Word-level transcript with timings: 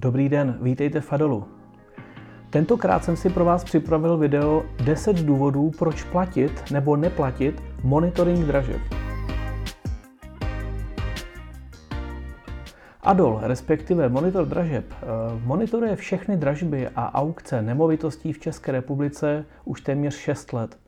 Dobrý 0.00 0.28
den, 0.28 0.58
vítejte 0.62 1.00
v 1.00 1.04
Fadolu. 1.04 1.44
Tentokrát 2.50 3.04
jsem 3.04 3.16
si 3.16 3.30
pro 3.30 3.44
vás 3.44 3.64
připravil 3.64 4.16
video 4.16 4.64
10 4.84 5.16
důvodů, 5.16 5.70
proč 5.78 6.02
platit 6.02 6.70
nebo 6.70 6.96
neplatit 6.96 7.62
monitoring 7.82 8.46
dražeb. 8.46 8.80
Adol, 13.02 13.38
respektive 13.42 14.08
monitor 14.08 14.46
dražeb, 14.46 14.84
eh, 14.92 15.06
monitoruje 15.44 15.96
všechny 15.96 16.36
dražby 16.36 16.88
a 16.88 17.14
aukce 17.14 17.62
nemovitostí 17.62 18.32
v 18.32 18.38
České 18.38 18.72
republice 18.72 19.44
už 19.64 19.80
téměř 19.80 20.16
6 20.16 20.52
let. 20.52 20.78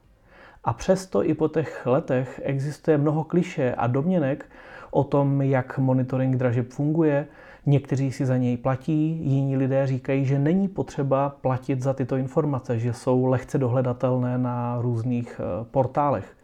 A 0.64 0.72
přesto 0.72 1.24
i 1.24 1.34
po 1.34 1.48
těch 1.48 1.86
letech 1.86 2.40
existuje 2.44 2.98
mnoho 2.98 3.24
kliše 3.24 3.74
a 3.74 3.86
domněnek 3.86 4.46
o 4.90 5.04
tom, 5.04 5.42
jak 5.42 5.78
monitoring 5.78 6.36
dražeb 6.36 6.70
funguje. 6.70 7.26
Někteří 7.68 8.12
si 8.12 8.26
za 8.26 8.36
něj 8.36 8.56
platí, 8.56 9.20
jiní 9.22 9.56
lidé 9.56 9.86
říkají, 9.86 10.24
že 10.24 10.38
není 10.38 10.68
potřeba 10.68 11.28
platit 11.40 11.82
za 11.82 11.92
tyto 11.92 12.16
informace, 12.16 12.78
že 12.78 12.92
jsou 12.92 13.26
lehce 13.26 13.58
dohledatelné 13.58 14.38
na 14.38 14.78
různých 14.80 15.40
eh, 15.40 15.64
portálech. 15.70 16.36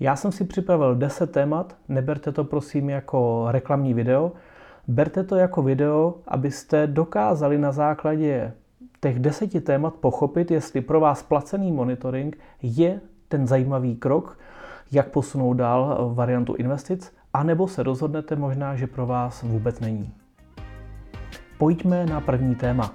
Já 0.00 0.16
jsem 0.16 0.32
si 0.32 0.44
připravil 0.44 0.94
10 0.94 1.32
témat, 1.32 1.76
neberte 1.88 2.32
to 2.32 2.44
prosím 2.44 2.90
jako 2.90 3.46
reklamní 3.48 3.94
video, 3.94 4.32
berte 4.88 5.24
to 5.24 5.36
jako 5.36 5.62
video, 5.62 6.14
abyste 6.28 6.86
dokázali 6.86 7.58
na 7.58 7.72
základě 7.72 8.52
těch 9.00 9.18
deseti 9.18 9.60
témat 9.60 9.94
pochopit, 9.94 10.50
jestli 10.50 10.80
pro 10.80 11.00
vás 11.00 11.22
placený 11.22 11.72
monitoring 11.72 12.38
je 12.62 13.00
ten 13.28 13.46
zajímavý 13.46 13.96
krok, 13.96 14.38
jak 14.92 15.08
posunout 15.08 15.54
dál 15.54 16.12
variantu 16.14 16.54
investic, 16.54 17.12
anebo 17.32 17.68
se 17.68 17.82
rozhodnete 17.82 18.36
možná, 18.36 18.76
že 18.76 18.86
pro 18.86 19.06
vás 19.06 19.42
vůbec 19.42 19.80
není. 19.80 20.21
Pojďme 21.62 22.06
na 22.06 22.20
první 22.20 22.54
téma. 22.54 22.94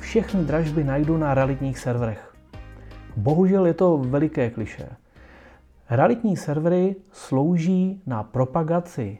Všechny 0.00 0.44
dražby 0.44 0.84
najdu 0.84 1.16
na 1.16 1.34
realitních 1.34 1.78
serverech. 1.78 2.34
Bohužel 3.16 3.66
je 3.66 3.74
to 3.74 3.98
veliké 3.98 4.50
kliše. 4.50 4.88
Realitní 5.90 6.36
servery 6.36 6.96
slouží 7.12 8.02
na 8.06 8.22
propagaci 8.22 9.18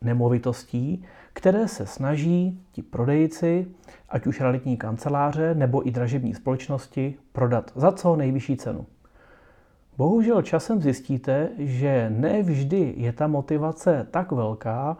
nemovitostí, 0.00 1.04
které 1.32 1.68
se 1.68 1.86
snaží 1.86 2.60
ti 2.72 2.82
prodejci, 2.82 3.66
ať 4.08 4.26
už 4.26 4.40
realitní 4.40 4.76
kanceláře 4.76 5.54
nebo 5.54 5.88
i 5.88 5.90
dražební 5.90 6.34
společnosti, 6.34 7.14
prodat 7.32 7.72
za 7.74 7.92
co 7.92 8.16
nejvyšší 8.16 8.56
cenu. 8.56 8.86
Bohužel 9.96 10.42
časem 10.42 10.80
zjistíte, 10.80 11.48
že 11.58 12.10
ne 12.10 12.42
vždy 12.42 12.94
je 12.96 13.12
ta 13.12 13.26
motivace 13.26 14.06
tak 14.10 14.32
velká, 14.32 14.96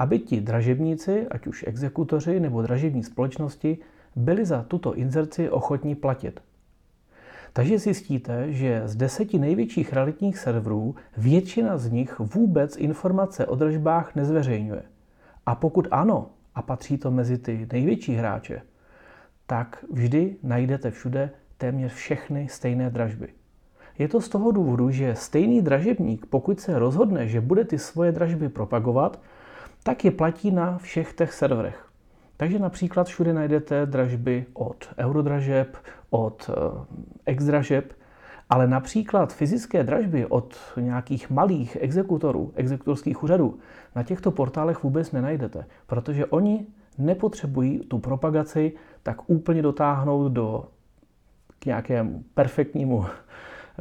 aby 0.00 0.18
ti 0.18 0.40
dražebníci, 0.40 1.28
ať 1.28 1.46
už 1.46 1.64
exekutoři 1.66 2.40
nebo 2.40 2.62
dražební 2.62 3.04
společnosti, 3.04 3.78
byli 4.16 4.44
za 4.44 4.62
tuto 4.62 4.94
inzerci 4.94 5.50
ochotní 5.50 5.94
platit. 5.94 6.40
Takže 7.52 7.78
zjistíte, 7.78 8.52
že 8.52 8.82
z 8.84 8.96
deseti 8.96 9.38
největších 9.38 9.92
realitních 9.92 10.38
serverů 10.38 10.94
většina 11.16 11.78
z 11.78 11.90
nich 11.90 12.18
vůbec 12.18 12.76
informace 12.76 13.46
o 13.46 13.54
držbách 13.54 14.14
nezveřejňuje. 14.14 14.82
A 15.46 15.54
pokud 15.54 15.88
ano, 15.90 16.30
a 16.54 16.62
patří 16.62 16.98
to 16.98 17.10
mezi 17.10 17.38
ty 17.38 17.68
největší 17.72 18.14
hráče, 18.14 18.62
tak 19.46 19.84
vždy 19.92 20.36
najdete 20.42 20.90
všude 20.90 21.30
téměř 21.58 21.92
všechny 21.92 22.48
stejné 22.48 22.90
dražby. 22.90 23.28
Je 23.98 24.08
to 24.08 24.20
z 24.20 24.28
toho 24.28 24.50
důvodu, 24.50 24.90
že 24.90 25.14
stejný 25.14 25.62
dražebník, 25.62 26.26
pokud 26.26 26.60
se 26.60 26.78
rozhodne, 26.78 27.28
že 27.28 27.40
bude 27.40 27.64
ty 27.64 27.78
svoje 27.78 28.12
dražby 28.12 28.48
propagovat, 28.48 29.20
tak 29.82 30.04
je 30.04 30.10
platí 30.10 30.50
na 30.50 30.78
všech 30.78 31.12
těch 31.12 31.32
serverech. 31.32 31.86
Takže 32.36 32.58
například 32.58 33.06
všude 33.06 33.32
najdete 33.32 33.86
dražby 33.86 34.46
od 34.52 34.88
eurodražeb, 34.98 35.76
od 36.10 36.50
exdražeb, 37.26 37.92
ale 38.50 38.66
například 38.66 39.32
fyzické 39.32 39.84
dražby 39.84 40.26
od 40.26 40.56
nějakých 40.76 41.30
malých 41.30 41.76
exekutorů, 41.80 42.52
exekutorských 42.54 43.22
úřadů, 43.22 43.58
na 43.96 44.02
těchto 44.02 44.30
portálech 44.30 44.82
vůbec 44.82 45.12
nenajdete, 45.12 45.66
protože 45.86 46.26
oni 46.26 46.66
nepotřebují 46.98 47.78
tu 47.78 47.98
propagaci 47.98 48.72
tak 49.02 49.30
úplně 49.30 49.62
dotáhnout 49.62 50.28
do 50.28 50.68
k 51.58 51.66
nějakému 51.66 52.24
perfektnímu 52.34 53.06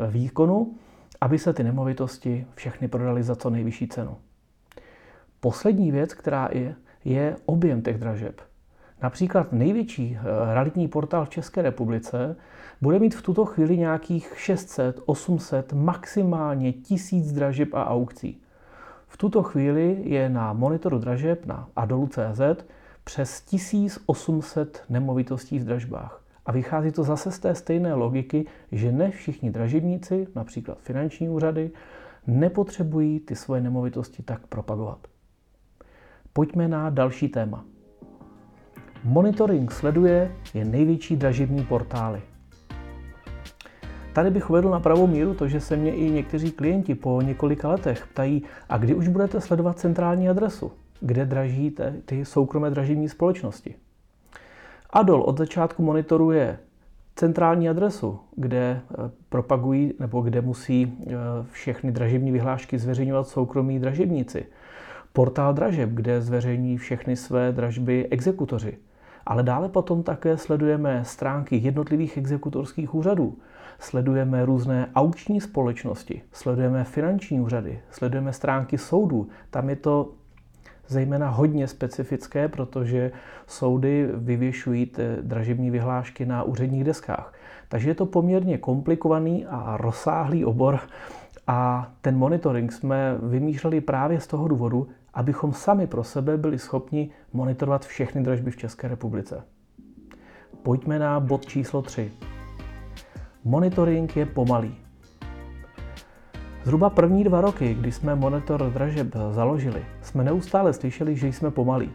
výkonu, 0.09 0.75
aby 1.21 1.39
se 1.39 1.53
ty 1.53 1.63
nemovitosti 1.63 2.47
všechny 2.55 2.87
prodaly 2.87 3.23
za 3.23 3.35
co 3.35 3.49
nejvyšší 3.49 3.87
cenu. 3.87 4.17
Poslední 5.39 5.91
věc, 5.91 6.13
která 6.13 6.49
je, 6.51 6.75
je 7.05 7.35
objem 7.45 7.81
těch 7.81 7.97
dražeb. 7.97 8.41
Například 9.01 9.51
největší 9.51 10.17
eh, 10.17 10.53
realitní 10.53 10.87
portál 10.87 11.25
v 11.25 11.29
České 11.29 11.61
republice 11.61 12.35
bude 12.81 12.99
mít 12.99 13.15
v 13.15 13.21
tuto 13.21 13.45
chvíli 13.45 13.77
nějakých 13.77 14.33
600, 14.35 14.99
800, 15.05 15.73
maximálně 15.73 16.73
1000 16.73 17.31
dražeb 17.31 17.73
a 17.73 17.89
aukcí. 17.89 18.41
V 19.07 19.17
tuto 19.17 19.43
chvíli 19.43 20.01
je 20.03 20.29
na 20.29 20.53
monitoru 20.53 20.99
dražeb 20.99 21.45
na 21.45 21.69
adolu.cz 21.75 22.65
přes 23.03 23.41
1800 23.41 24.83
nemovitostí 24.89 25.59
v 25.59 25.63
dražbách. 25.63 26.21
A 26.45 26.51
vychází 26.51 26.91
to 26.91 27.03
zase 27.03 27.31
z 27.31 27.39
té 27.39 27.55
stejné 27.55 27.93
logiky, 27.93 28.45
že 28.71 28.91
ne 28.91 29.11
všichni 29.11 29.51
dražebníci, 29.51 30.27
například 30.35 30.79
finanční 30.79 31.29
úřady, 31.29 31.71
nepotřebují 32.27 33.19
ty 33.19 33.35
svoje 33.35 33.61
nemovitosti 33.61 34.23
tak 34.23 34.47
propagovat. 34.47 34.99
Pojďme 36.33 36.67
na 36.67 36.89
další 36.89 37.27
téma. 37.27 37.65
Monitoring 39.03 39.71
sleduje 39.71 40.35
je 40.53 40.65
největší 40.65 41.15
dražební 41.15 41.63
portály. 41.63 42.21
Tady 44.13 44.29
bych 44.29 44.49
uvedl 44.49 44.69
na 44.69 44.79
pravou 44.79 45.07
míru 45.07 45.33
to, 45.33 45.47
že 45.47 45.59
se 45.59 45.75
mě 45.75 45.95
i 45.95 46.11
někteří 46.11 46.51
klienti 46.51 46.95
po 46.95 47.21
několika 47.21 47.69
letech 47.69 48.07
ptají, 48.07 48.43
a 48.69 48.77
kdy 48.77 48.95
už 48.95 49.07
budete 49.07 49.41
sledovat 49.41 49.79
centrální 49.79 50.29
adresu, 50.29 50.71
kde 50.99 51.25
dražíte 51.25 51.95
ty 52.05 52.25
soukromé 52.25 52.69
dražební 52.69 53.09
společnosti. 53.09 53.75
Adol 54.89 55.21
od 55.21 55.37
začátku 55.37 55.83
monitoruje 55.83 56.59
centrální 57.15 57.69
adresu, 57.69 58.19
kde 58.35 58.57
eh, 58.59 59.11
propagují 59.29 59.93
nebo 59.99 60.21
kde 60.21 60.41
musí 60.41 60.97
eh, 61.07 61.13
všechny 61.51 61.91
dražební 61.91 62.31
vyhlášky 62.31 62.79
zveřejňovat 62.79 63.27
soukromí 63.27 63.79
dražebníci. 63.79 64.45
Portál 65.13 65.53
dražeb, 65.53 65.89
kde 65.89 66.21
zveřejní 66.21 66.77
všechny 66.77 67.15
své 67.15 67.51
dražby 67.51 68.07
exekutoři. 68.11 68.77
Ale 69.25 69.43
dále 69.43 69.69
potom 69.69 70.03
také 70.03 70.37
sledujeme 70.37 71.05
stránky 71.05 71.57
jednotlivých 71.57 72.17
exekutorských 72.17 72.95
úřadů, 72.95 73.37
sledujeme 73.79 74.45
různé 74.45 74.89
aukční 74.95 75.41
společnosti, 75.41 76.21
sledujeme 76.31 76.83
finanční 76.83 77.41
úřady, 77.41 77.79
sledujeme 77.91 78.33
stránky 78.33 78.77
soudů. 78.77 79.29
Tam 79.49 79.69
je 79.69 79.75
to 79.75 80.11
zejména 80.87 81.29
hodně 81.29 81.67
specifické, 81.67 82.47
protože 82.47 83.11
soudy 83.47 84.09
vyvěšují 84.13 84.85
ty 84.85 85.03
dražební 85.21 85.71
vyhlášky 85.71 86.25
na 86.25 86.43
úředních 86.43 86.83
deskách. 86.83 87.33
Takže 87.67 87.89
je 87.89 87.95
to 87.95 88.05
poměrně 88.05 88.57
komplikovaný 88.57 89.45
a 89.45 89.77
rozsáhlý 89.77 90.45
obor 90.45 90.79
a 91.47 91.91
ten 92.01 92.17
monitoring 92.17 92.71
jsme 92.71 93.17
vymýšleli 93.23 93.81
právě 93.81 94.19
z 94.19 94.27
toho 94.27 94.47
důvodu, 94.47 94.87
abychom 95.19 95.53
sami 95.53 95.87
pro 95.87 96.03
sebe 96.03 96.37
byli 96.37 96.59
schopni 96.59 97.09
monitorovat 97.33 97.85
všechny 97.85 98.23
dražby 98.23 98.51
v 98.51 98.57
České 98.57 98.87
republice. 98.87 99.43
Pojďme 100.63 100.99
na 100.99 101.19
bod 101.19 101.45
číslo 101.45 101.81
3. 101.81 102.11
Monitoring 103.43 104.17
je 104.17 104.25
pomalý. 104.25 104.75
Zhruba 106.63 106.89
první 106.89 107.23
dva 107.23 107.41
roky, 107.41 107.73
kdy 107.73 107.91
jsme 107.91 108.15
monitor 108.15 108.71
dražeb 108.71 109.15
založili, 109.31 109.85
jsme 110.01 110.23
neustále 110.23 110.73
slyšeli, 110.73 111.15
že 111.15 111.27
jsme 111.27 111.51
pomalí. 111.51 111.91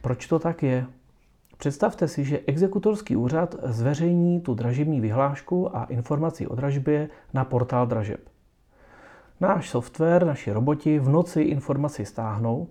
Proč 0.00 0.26
to 0.26 0.38
tak 0.38 0.62
je? 0.62 0.86
Představte 1.58 2.08
si, 2.08 2.24
že 2.24 2.40
exekutorský 2.46 3.16
úřad 3.16 3.54
zveřejní 3.62 4.40
tu 4.40 4.54
dražební 4.54 5.00
vyhlášku 5.00 5.76
a 5.76 5.84
informaci 5.84 6.46
o 6.46 6.54
dražbě 6.54 7.08
na 7.34 7.44
portál 7.44 7.86
dražeb. 7.86 8.35
Náš 9.40 9.70
software, 9.70 10.26
naši 10.26 10.52
roboti 10.52 10.98
v 10.98 11.08
noci 11.08 11.40
informaci 11.42 12.04
stáhnou, 12.04 12.68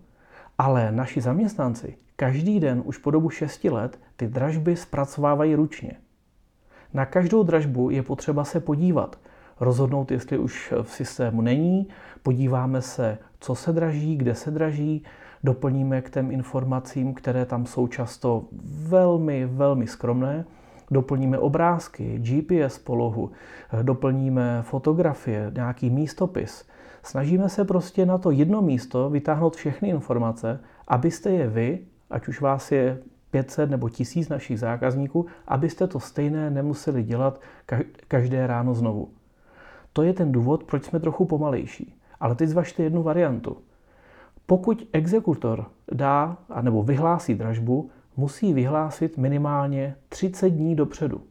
ale 0.58 0.92
naši 0.92 1.22
zaměstnanci 1.22 1.98
každý 2.16 2.60
den 2.60 2.82
už 2.86 2.98
po 2.98 3.12
dobu 3.12 3.30
6 3.30 3.64
let 3.64 4.00
ty 4.16 4.28
dražby 4.28 4.76
zpracovávají 4.76 5.56
ručně. 5.56 5.92
Na 6.94 7.06
každou 7.06 7.44
dražbu 7.44 7.90
je 7.90 8.04
potřeba 8.04 8.44
se 8.44 8.60
podívat, 8.60 9.20
rozhodnout, 9.60 10.12
jestli 10.12 10.38
už 10.38 10.74
v 10.82 10.92
systému 10.92 11.42
není, 11.42 11.88
podíváme 12.24 12.82
se, 12.82 13.18
co 13.40 13.56
se 13.56 13.74
draží, 13.74 14.18
kde 14.18 14.36
se 14.36 14.52
draží, 14.52 15.04
doplníme 15.44 16.02
k 16.02 16.10
těm 16.10 16.32
informacím, 16.32 17.14
které 17.14 17.46
tam 17.46 17.66
jsou 17.66 17.88
často 17.88 18.46
velmi, 18.88 19.46
velmi 19.46 19.88
skromné, 19.88 20.46
doplníme 20.92 21.40
obrázky, 21.40 22.20
GPS 22.20 22.80
polohu, 22.80 23.32
doplníme 23.82 24.62
fotografie, 24.62 25.52
nějaký 25.56 25.90
místopis. 25.90 26.68
Snažíme 27.04 27.50
se 27.50 27.66
prostě 27.66 28.06
na 28.06 28.18
to 28.18 28.32
jedno 28.32 28.62
místo 28.62 29.10
vytáhnout 29.10 29.56
všechny 29.56 29.90
informace, 29.90 30.60
abyste 30.88 31.32
je 31.32 31.48
vy 31.48 31.80
ať 32.10 32.28
už 32.28 32.42
vás 32.42 32.72
je 32.72 33.00
500 33.32 33.70
nebo 33.70 33.90
1000 33.90 34.30
našich 34.30 34.60
zákazníků, 34.60 35.26
abyste 35.48 35.88
to 35.88 36.00
stejné 36.00 36.50
nemuseli 36.50 37.04
dělat 37.04 37.42
každé 38.08 38.48
ráno 38.48 38.74
znovu. 38.74 39.10
To 39.94 40.04
je 40.04 40.14
ten 40.14 40.32
důvod, 40.32 40.64
proč 40.64 40.84
jsme 40.84 41.00
trochu 41.00 41.26
pomalejší. 41.26 41.96
Ale 42.20 42.36
teď 42.36 42.50
zvažte 42.50 42.84
jednu 42.84 43.04
variantu. 43.04 43.58
Pokud 44.46 44.88
exekutor 44.94 45.66
dá 45.92 46.38
nebo 46.62 46.84
vyhlásí 46.84 47.36
dražbu, 47.36 47.90
musí 48.18 48.54
vyhlásit 48.54 49.18
minimálně 49.18 49.96
30 50.10 50.50
dní 50.50 50.76
dopředu. 50.76 51.22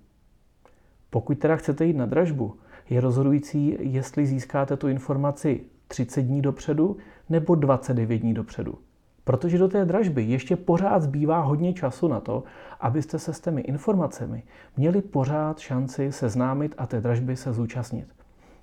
Pokud 1.11 1.39
teda 1.39 1.57
chcete 1.57 1.85
jít 1.85 1.97
na 1.97 2.07
dražbu, 2.07 2.57
je 2.91 3.01
rozhodující, 3.01 3.77
jestli 3.81 4.27
získáte 4.27 4.77
tu 4.77 4.89
informaci 4.89 5.61
30 5.89 6.23
dní 6.23 6.43
dopředu 6.43 6.97
nebo 7.29 7.55
29 7.55 8.19
dní 8.19 8.35
dopředu. 8.35 8.79
Protože 9.25 9.59
do 9.59 9.69
té 9.69 9.85
dražby 9.85 10.23
ještě 10.23 10.57
pořád 10.57 11.03
zbývá 11.03 11.41
hodně 11.41 11.73
času 11.73 12.09
na 12.09 12.21
to, 12.21 12.43
abyste 12.81 13.19
se 13.19 13.33
s 13.33 13.41
těmi 13.41 13.61
informacemi 13.61 14.43
měli 14.77 15.03
pořád 15.03 15.59
šanci 15.59 16.13
seznámit 16.13 16.75
a 16.79 16.87
té 16.87 17.01
dražby 17.01 17.37
se 17.37 17.53
zúčastnit. 17.53 18.09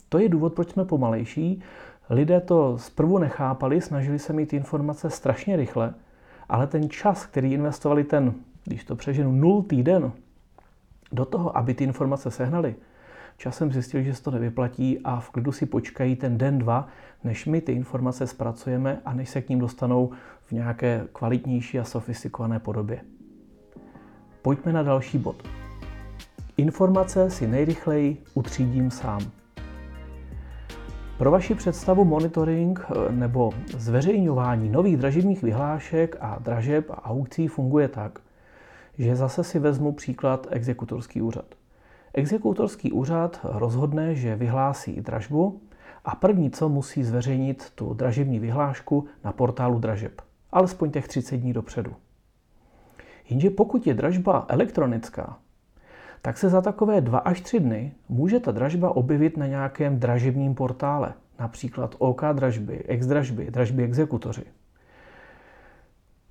To 0.10 0.20
je 0.20 0.30
důvod, 0.30 0.54
proč 0.54 0.70
jsme 0.70 0.86
pomalejší. 0.86 1.62
Lidé 2.10 2.40
to 2.40 2.78
zprvu 2.78 3.18
nechápali, 3.18 3.82
snažili 3.82 4.20
se 4.20 4.34
mít 4.34 4.54
informace 4.54 5.10
strašně 5.10 5.56
rychle, 5.56 5.94
ale 6.52 6.68
ten 6.68 6.90
čas, 6.90 7.26
který 7.26 7.54
investovali 7.54 8.04
ten, 8.04 8.34
když 8.64 8.84
to 8.84 8.96
přeženu, 8.96 9.32
nul 9.32 9.64
týden 9.64 10.12
do 11.12 11.26
toho, 11.26 11.58
aby 11.58 11.74
ty 11.74 11.84
informace 11.84 12.32
sehnali, 12.32 12.76
časem 13.38 13.72
zjistili, 13.72 14.04
že 14.04 14.14
se 14.14 14.24
to 14.24 14.32
nevyplatí 14.32 15.00
a 15.04 15.20
v 15.20 15.30
klidu 15.30 15.52
si 15.52 15.66
počkají 15.66 16.16
ten 16.16 16.38
den, 16.38 16.60
dva, 16.60 16.88
než 17.24 17.46
my 17.46 17.62
ty 17.62 17.72
informace 17.72 18.28
zpracujeme 18.28 19.02
a 19.06 19.14
než 19.14 19.30
se 19.30 19.42
k 19.42 19.50
ním 19.50 19.60
dostanou 19.60 20.12
v 20.46 20.52
nějaké 20.52 21.08
kvalitnější 21.14 21.80
a 21.80 21.84
sofistikované 21.84 22.60
podobě. 22.60 23.02
Pojďme 24.42 24.74
na 24.74 24.84
další 24.84 25.18
bod. 25.18 25.48
Informace 26.58 27.30
si 27.30 27.48
nejrychleji 27.48 28.24
utřídím 28.34 28.92
sám. 28.92 29.41
Pro 31.22 31.32
vaši 31.32 31.56
představu 31.56 32.06
monitoring 32.06 32.86
eh, 32.90 33.12
nebo 33.12 33.52
zveřejňování 33.78 34.70
nových 34.70 34.98
dražebních 34.98 35.44
vyhlášek 35.44 36.16
a 36.20 36.40
dražeb 36.40 36.90
a 36.90 37.10
aukcí 37.10 37.48
funguje 37.48 37.88
tak, 37.88 38.20
že 38.98 39.16
zase 39.16 39.44
si 39.44 39.60
vezmu 39.60 39.92
příklad 39.92 40.48
exekutorský 40.50 41.22
úřad. 41.22 41.46
Exekutorský 42.14 42.92
úřad 42.92 43.40
rozhodne, 43.44 44.16
že 44.16 44.36
vyhlásí 44.36 45.02
dražbu 45.02 45.62
a 46.06 46.16
první, 46.16 46.52
co 46.52 46.70
musí 46.70 47.04
zveřejnit 47.04 47.72
tu 47.76 47.94
dražební 47.94 48.40
vyhlášku 48.40 49.06
na 49.24 49.32
portálu 49.32 49.80
dražeb. 49.80 50.22
Alespoň 50.52 50.92
těch 50.92 51.08
30 51.08 51.38
dní 51.38 51.54
dopředu. 51.54 51.94
Jenže 53.30 53.50
pokud 53.50 53.88
je 53.88 53.94
dražba 53.94 54.46
elektronická, 54.48 55.38
tak 56.22 56.38
se 56.38 56.50
za 56.50 56.62
takové 56.62 57.02
dva 57.02 57.20
až 57.20 57.42
tři 57.42 57.60
dny 57.60 57.94
může 58.10 58.40
ta 58.40 58.52
dražba 58.52 58.96
objevit 58.96 59.38
na 59.38 59.48
nějakém 59.48 60.00
dražebním 60.00 60.56
portále, 60.56 61.14
například 61.40 61.96
OK 61.98 62.22
dražby, 62.34 62.84
ex 62.88 63.08
dražby, 63.08 63.52
dražby 63.52 63.84
exekutoři. 63.84 64.44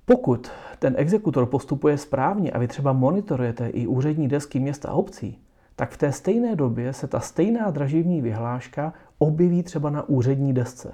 Pokud 0.05 0.51
ten 0.79 0.93
exekutor 0.97 1.45
postupuje 1.45 1.97
správně 1.97 2.51
a 2.51 2.59
vy 2.59 2.67
třeba 2.67 2.93
monitorujete 2.93 3.69
i 3.69 3.87
úřední 3.87 4.27
desky 4.27 4.59
města 4.59 4.89
a 4.89 4.93
obcí, 4.93 5.39
tak 5.75 5.91
v 5.91 5.97
té 5.97 6.11
stejné 6.11 6.55
době 6.55 6.93
se 6.93 7.07
ta 7.07 7.19
stejná 7.19 7.71
dražební 7.71 8.21
vyhláška 8.21 8.93
objeví 9.17 9.63
třeba 9.63 9.89
na 9.89 10.09
úřední 10.09 10.53
desce. 10.53 10.93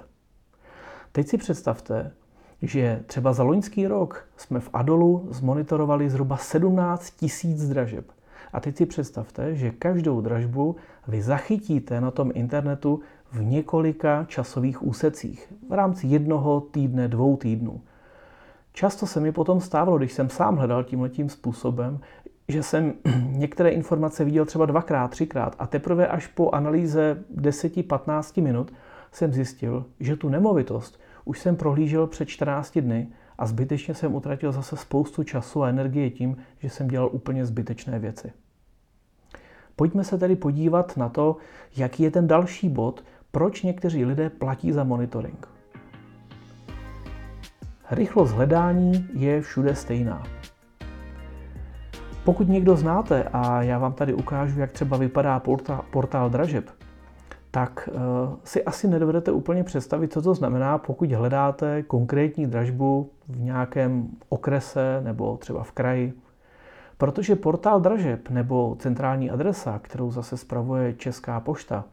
Teď 1.12 1.28
si 1.28 1.38
představte, 1.38 2.12
že 2.62 3.02
třeba 3.06 3.32
za 3.32 3.42
loňský 3.42 3.86
rok 3.86 4.28
jsme 4.36 4.60
v 4.60 4.70
Adolu 4.72 5.28
zmonitorovali 5.30 6.10
zhruba 6.10 6.36
17 6.36 7.10
tisíc 7.10 7.68
dražeb. 7.68 8.12
A 8.52 8.60
teď 8.60 8.76
si 8.76 8.86
představte, 8.86 9.54
že 9.54 9.70
každou 9.70 10.20
dražbu 10.20 10.76
vy 11.08 11.22
zachytíte 11.22 12.00
na 12.00 12.10
tom 12.10 12.30
internetu 12.34 13.00
v 13.32 13.44
několika 13.44 14.24
časových 14.24 14.86
úsecích 14.86 15.52
v 15.68 15.72
rámci 15.72 16.06
jednoho 16.06 16.60
týdne, 16.60 17.08
dvou 17.08 17.36
týdnů. 17.36 17.80
Často 18.72 19.06
se 19.06 19.20
mi 19.20 19.32
potom 19.32 19.60
stávalo, 19.60 19.98
když 19.98 20.12
jsem 20.12 20.28
sám 20.28 20.56
hledal 20.56 20.84
tímhletím 20.84 21.28
způsobem, 21.28 22.00
že 22.48 22.62
jsem 22.62 22.92
některé 23.30 23.70
informace 23.70 24.24
viděl 24.24 24.44
třeba 24.44 24.66
dvakrát, 24.66 25.10
třikrát 25.10 25.56
a 25.58 25.66
teprve 25.66 26.08
až 26.08 26.26
po 26.26 26.50
analýze 26.50 27.24
10-15 27.36 28.42
minut 28.42 28.72
jsem 29.12 29.32
zjistil, 29.32 29.84
že 30.00 30.16
tu 30.16 30.28
nemovitost 30.28 31.00
už 31.28 31.38
jsem 31.38 31.56
prohlížel 31.56 32.06
před 32.06 32.28
14 32.28 32.78
dny 32.78 33.08
a 33.38 33.46
zbytečně 33.46 33.94
jsem 33.94 34.14
utratil 34.14 34.52
zase 34.52 34.76
spoustu 34.76 35.22
času 35.22 35.62
a 35.62 35.68
energie 35.68 36.10
tím, 36.10 36.36
že 36.58 36.70
jsem 36.70 36.88
dělal 36.88 37.08
úplně 37.12 37.46
zbytečné 37.46 37.98
věci. 37.98 38.32
Pojďme 39.76 40.04
se 40.04 40.18
tedy 40.18 40.36
podívat 40.36 40.96
na 40.96 41.08
to, 41.08 41.36
jaký 41.76 42.02
je 42.02 42.10
ten 42.10 42.26
další 42.26 42.68
bod, 42.68 43.04
proč 43.30 43.62
někteří 43.62 44.04
lidé 44.04 44.30
platí 44.30 44.72
za 44.72 44.84
monitoring. 44.84 45.48
Rychlost 47.90 48.30
hledání 48.30 49.08
je 49.14 49.40
všude 49.40 49.74
stejná. 49.74 50.22
Pokud 52.24 52.48
někdo 52.48 52.76
znáte, 52.76 53.24
a 53.32 53.62
já 53.62 53.78
vám 53.78 53.92
tady 53.92 54.14
ukážu, 54.14 54.60
jak 54.60 54.72
třeba 54.72 54.96
vypadá 54.96 55.40
portál, 55.40 55.84
portál 55.90 56.30
dražeb, 56.30 56.77
tak 57.50 57.88
uh, 57.92 58.00
si 58.44 58.64
asi 58.64 58.88
nedovedete 58.88 59.32
úplně 59.32 59.64
představit, 59.64 60.12
co 60.12 60.22
to 60.22 60.34
znamená, 60.34 60.78
pokud 60.78 61.12
hledáte 61.12 61.82
konkrétní 61.82 62.46
dražbu 62.46 63.10
v 63.28 63.40
nějakém 63.40 64.08
okrese 64.28 65.00
nebo 65.04 65.36
třeba 65.36 65.62
v 65.62 65.72
kraji. 65.72 66.12
Protože 66.98 67.36
portál 67.36 67.80
dražeb 67.80 68.30
nebo 68.30 68.76
centrální 68.78 69.30
adresa, 69.30 69.78
kterou 69.78 70.10
zase 70.10 70.36
spravuje 70.36 70.94
Česká 70.94 71.40
pošta, 71.40 71.84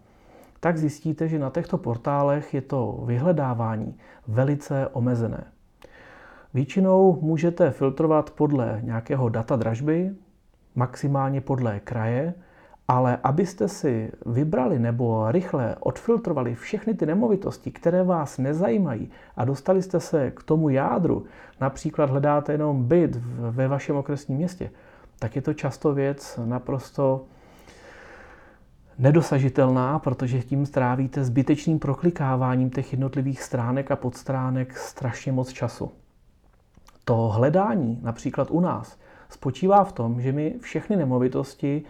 tak 0.60 0.78
zjistíte, 0.78 1.28
že 1.28 1.40
na 1.40 1.50
těchto 1.50 1.78
portálech 1.78 2.54
je 2.54 2.62
to 2.62 3.04
vyhledávání 3.06 3.98
velice 4.28 4.88
omezené. 4.88 5.44
Většinou 6.54 7.19
můžete 7.22 7.72
filtrovat 7.72 8.30
podle 8.30 8.80
nějakého 8.84 9.30
data 9.30 9.56
dražby, 9.56 10.12
maximálně 10.75 11.42
podle 11.42 11.80
kraje, 11.80 12.34
ale 12.88 13.18
abyste 13.24 13.68
si 13.68 14.12
vybrali 14.26 14.80
nebo 14.80 15.32
rychle 15.32 15.76
odfiltrovali 15.80 16.56
všechny 16.56 16.94
ty 16.94 17.06
nemovitosti, 17.06 17.72
které 17.72 18.04
vás 18.04 18.38
nezajímají 18.38 19.10
a 19.38 19.46
dostali 19.46 19.82
jste 19.82 20.00
se 20.00 20.32
k 20.32 20.44
tomu 20.44 20.70
jádru, 20.70 21.26
například 21.62 22.10
hledáte 22.10 22.52
jenom 22.52 22.84
byt 22.84 23.16
ve 23.52 23.68
vašem 23.68 23.96
okresním 23.96 24.38
městě, 24.38 24.72
tak 25.20 25.36
je 25.36 25.42
to 25.42 25.54
často 25.54 25.94
věc 25.94 26.39
naprosto 26.46 27.25
nedosažitelná, 29.00 30.00
protože 30.00 30.42
tím 30.42 30.65
strávíte 30.65 31.24
zbytečným 31.24 31.80
proklikáváním 31.80 32.70
těch 32.70 32.94
jednotlivých 32.94 33.44
stránek 33.44 33.92
a 33.92 33.96
podstránek 33.96 34.77
strašně 34.77 35.32
moc 35.32 35.54
času. 35.54 35.92
To 37.06 37.15
hledání, 37.15 38.00
například 38.01 38.51
u 38.51 38.60
nás, 38.60 38.98
spočívá 39.30 39.84
v 39.84 39.92
tom, 39.92 40.22
že 40.22 40.32
my 40.32 40.56
všechny 40.62 40.96
nemovitosti 40.96 41.84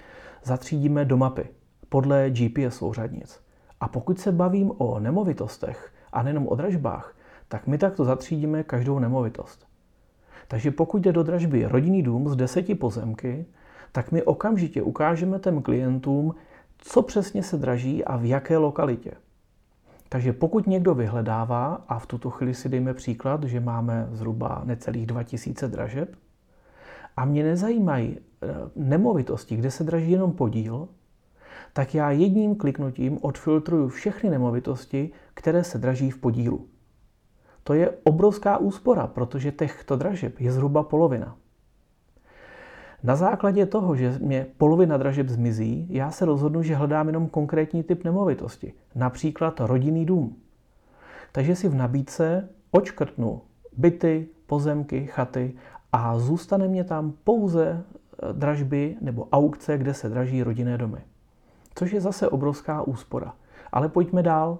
zatřídíme 0.45 1.05
do 1.05 1.17
mapy 1.17 1.49
podle 1.89 2.29
GPS 2.29 2.75
souřadnic. 2.75 3.39
A 3.79 3.87
pokud 3.87 4.19
se 4.19 4.31
bavím 4.31 4.71
o 4.77 4.99
nemovitostech 4.99 5.93
a 6.13 6.23
nejenom 6.23 6.47
o 6.47 6.55
dražbách, 6.55 7.15
tak 7.47 7.67
my 7.67 7.77
takto 7.77 8.05
zatřídíme 8.05 8.63
každou 8.63 8.99
nemovitost. 8.99 9.67
Takže 10.47 10.71
pokud 10.71 11.01
jde 11.01 11.13
do 11.13 11.23
dražby 11.23 11.65
rodinný 11.65 12.03
dům 12.03 12.29
z 12.29 12.35
deseti 12.35 12.75
pozemky, 12.75 13.45
tak 13.91 14.11
my 14.11 14.23
okamžitě 14.23 14.81
ukážeme 14.81 15.39
těm 15.39 15.61
klientům, 15.61 16.35
co 16.77 17.01
přesně 17.01 17.43
se 17.43 17.57
draží 17.57 18.05
a 18.05 18.17
v 18.17 18.25
jaké 18.25 18.57
lokalitě. 18.57 19.11
Takže 20.09 20.33
pokud 20.33 20.67
někdo 20.67 20.95
vyhledává, 20.95 21.85
a 21.87 21.99
v 21.99 22.05
tuto 22.05 22.29
chvíli 22.29 22.53
si 22.53 22.69
dejme 22.69 22.93
příklad, 22.93 23.43
že 23.43 23.59
máme 23.59 24.07
zhruba 24.11 24.61
necelých 24.65 25.05
2000 25.05 25.67
dražeb, 25.67 26.15
a 27.17 27.25
mě 27.25 27.43
nezajímají 27.43 28.17
eh, 28.17 28.47
nemovitosti, 28.75 29.55
kde 29.55 29.71
se 29.71 29.83
draží 29.83 30.11
jenom 30.11 30.31
podíl, 30.31 30.87
tak 31.73 31.95
já 31.95 32.11
jedním 32.11 32.55
kliknutím 32.55 33.17
odfiltruju 33.21 33.87
všechny 33.87 34.29
nemovitosti, 34.29 35.11
které 35.33 35.63
se 35.63 35.77
draží 35.77 36.11
v 36.11 36.17
podílu. 36.17 36.67
To 37.63 37.73
je 37.73 37.91
obrovská 38.03 38.57
úspora, 38.57 39.07
protože 39.07 39.51
těchto 39.51 39.95
dražeb 39.95 40.39
je 40.39 40.51
zhruba 40.51 40.83
polovina. 40.83 41.35
Na 43.03 43.15
základě 43.15 43.65
toho, 43.65 43.95
že 43.95 44.17
mě 44.21 44.47
polovina 44.57 44.97
dražeb 44.97 45.29
zmizí, 45.29 45.87
já 45.89 46.11
se 46.11 46.25
rozhodnu, 46.25 46.63
že 46.63 46.75
hledám 46.75 47.07
jenom 47.07 47.27
konkrétní 47.27 47.83
typ 47.83 48.03
nemovitosti, 48.03 48.73
například 48.95 49.59
rodinný 49.59 50.05
dům. 50.05 50.35
Takže 51.31 51.55
si 51.55 51.67
v 51.67 51.75
nabídce 51.75 52.49
očkrtnu 52.71 53.41
byty, 53.77 54.27
pozemky, 54.45 55.05
chaty 55.05 55.53
a 55.97 56.19
zůstane 56.19 56.67
mě 56.67 56.83
tam 56.83 57.13
pouze 57.23 57.83
eh, 57.83 58.33
dražby 58.33 58.95
nebo 59.01 59.27
aukce, 59.31 59.77
kde 59.77 59.93
se 59.93 60.09
draží 60.09 60.43
rodinné 60.43 60.77
domy. 60.77 60.97
Což 61.75 61.91
je 61.91 62.01
zase 62.01 62.29
obrovská 62.29 62.81
úspora. 62.81 63.33
Ale 63.71 63.89
pojďme 63.89 64.23
dál. 64.23 64.57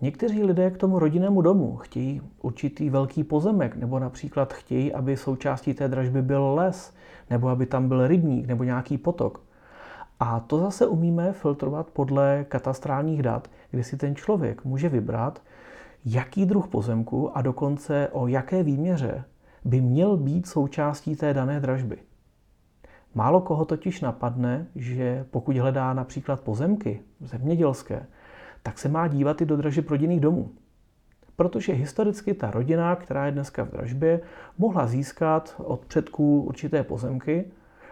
Někteří 0.00 0.42
lidé 0.42 0.70
k 0.70 0.76
tomu 0.76 0.98
rodinnému 0.98 1.42
domu 1.42 1.76
chtějí 1.76 2.22
určitý 2.42 2.90
velký 2.90 3.24
pozemek, 3.24 3.76
nebo 3.76 3.98
například 3.98 4.52
chtějí, 4.52 4.92
aby 4.92 5.16
součástí 5.16 5.74
té 5.74 5.88
dražby 5.88 6.22
byl 6.22 6.54
les, 6.54 6.94
nebo 7.30 7.48
aby 7.48 7.66
tam 7.66 7.88
byl 7.88 8.06
rybník, 8.06 8.46
nebo 8.46 8.64
nějaký 8.64 8.98
potok. 8.98 9.42
A 10.20 10.40
to 10.40 10.58
zase 10.58 10.86
umíme 10.86 11.32
filtrovat 11.32 11.90
podle 11.90 12.44
katastrálních 12.48 13.22
dat, 13.22 13.50
kdy 13.70 13.84
si 13.84 13.96
ten 13.96 14.16
člověk 14.16 14.64
může 14.64 14.88
vybrat, 14.88 15.42
jaký 16.04 16.46
druh 16.46 16.68
pozemku 16.68 17.36
a 17.36 17.42
dokonce 17.42 18.08
o 18.12 18.26
jaké 18.26 18.62
výměře 18.62 19.24
by 19.64 19.80
měl 19.80 20.16
být 20.16 20.46
součástí 20.46 21.16
té 21.16 21.34
dané 21.34 21.60
dražby. 21.60 21.98
Málo 23.14 23.40
koho 23.40 23.64
totiž 23.64 24.00
napadne, 24.00 24.66
že 24.76 25.26
pokud 25.30 25.56
hledá 25.56 25.94
například 25.94 26.40
pozemky 26.40 27.00
zemědělské, 27.20 28.06
tak 28.62 28.78
se 28.78 28.88
má 28.88 29.08
dívat 29.08 29.40
i 29.40 29.46
do 29.46 29.56
dražeb 29.56 29.90
rodinných 29.90 30.20
domů. 30.20 30.50
Protože 31.36 31.72
historicky 31.72 32.34
ta 32.34 32.50
rodina, 32.50 32.96
která 32.96 33.26
je 33.26 33.32
dneska 33.32 33.64
v 33.64 33.70
dražbě, 33.70 34.20
mohla 34.58 34.86
získat 34.86 35.54
od 35.58 35.86
předků 35.86 36.42
určité 36.42 36.82
pozemky, 36.82 37.44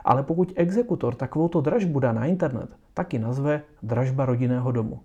ale 0.04 0.22
pokud 0.22 0.52
exekutor 0.56 1.14
takovouto 1.14 1.60
dražbu 1.60 2.00
dá 2.00 2.12
na 2.12 2.26
internet, 2.26 2.70
tak 2.94 3.12
ji 3.12 3.18
nazve 3.18 3.62
dražba 3.82 4.26
rodinného 4.26 4.72
domu. 4.72 5.00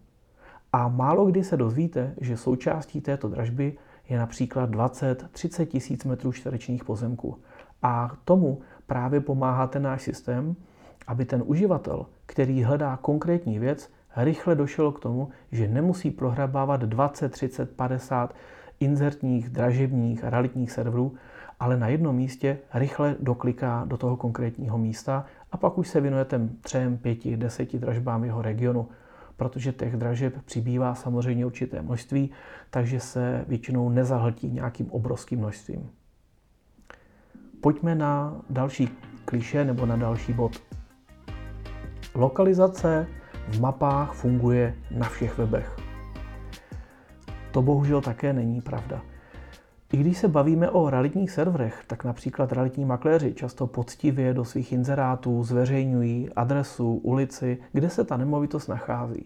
A 0.74 0.88
málo 0.88 1.26
kdy 1.26 1.44
se 1.44 1.58
dozvíte, 1.58 2.14
že 2.22 2.38
součástí 2.38 3.02
této 3.02 3.30
dražby 3.30 3.78
je 4.10 4.18
například 4.18 4.70
20-30 4.70 5.66
tisíc 5.66 6.06
metrů 6.06 6.32
čtverečních 6.32 6.84
pozemků. 6.84 7.38
A 7.84 8.12
tomu 8.26 8.62
právě 8.88 9.20
pomáhá 9.20 9.68
ten 9.68 9.84
náš 9.84 10.02
systém, 10.02 10.56
aby 11.08 11.26
ten 11.26 11.44
uživatel, 11.46 12.06
který 12.26 12.64
hledá 12.64 12.98
konkrétní 13.02 13.60
věc, 13.60 13.92
rychle 14.16 14.56
došel 14.56 14.92
k 14.92 15.00
tomu, 15.00 15.30
že 15.52 15.68
nemusí 15.68 16.12
prohrabávat 16.12 16.82
20, 16.82 17.32
30, 17.32 17.76
50 17.76 18.36
inzertních, 18.80 19.50
dražebních 19.50 20.24
realitních 20.24 20.72
serverů, 20.72 21.14
ale 21.60 21.78
na 21.78 21.88
jednom 21.88 22.16
místě 22.16 22.58
rychle 22.74 23.16
dokliká 23.20 23.86
do 23.86 23.98
toho 23.98 24.18
konkrétního 24.18 24.78
místa 24.78 25.26
a 25.52 25.58
pak 25.58 25.78
už 25.78 25.88
se 25.88 26.02
věnujete 26.02 26.50
třem, 26.62 26.98
pěti, 26.98 27.38
deseti 27.38 27.80
dražbám 27.80 28.24
jeho 28.24 28.42
regionu, 28.42 28.88
protože 29.38 29.72
těch 29.72 29.98
dražeb 29.98 30.34
přibývá 30.46 30.96
samozřejmě 30.96 31.46
určité 31.46 31.82
množství, 31.82 32.32
takže 32.70 33.00
se 33.00 33.46
většinou 33.48 33.90
nezahltí 33.90 34.52
nějakým 34.52 34.92
obrovským 34.92 35.40
množstvím. 35.40 35.90
Pojďme 37.62 37.96
na 37.96 38.42
další 38.50 38.90
kliše 39.26 39.66
nebo 39.66 39.86
na 39.86 39.96
další 39.96 40.34
bod. 40.34 40.64
Lokalizace 42.16 43.08
v 43.48 43.62
mapách 43.62 44.14
funguje 44.14 44.76
na 44.92 45.10
všech 45.10 45.38
webech. 45.38 45.78
To 47.52 47.62
bohužel 47.62 48.02
také 48.02 48.34
není 48.34 48.62
pravda. 48.62 49.02
I 49.94 49.98
když 49.98 50.18
se 50.18 50.28
bavíme 50.28 50.70
o 50.70 50.90
realitních 50.90 51.32
serverech, 51.32 51.84
tak 51.88 52.04
například 52.04 52.52
realitní 52.52 52.86
makléři 52.86 53.34
často 53.34 53.68
poctivě 53.68 54.34
do 54.34 54.46
svých 54.46 54.72
inzerátů 54.72 55.44
zveřejňují 55.44 56.30
adresu, 56.36 56.96
ulici, 56.96 57.58
kde 57.72 57.90
se 57.90 58.04
ta 58.04 58.18
nemovitost 58.18 58.68
nachází. 58.68 59.26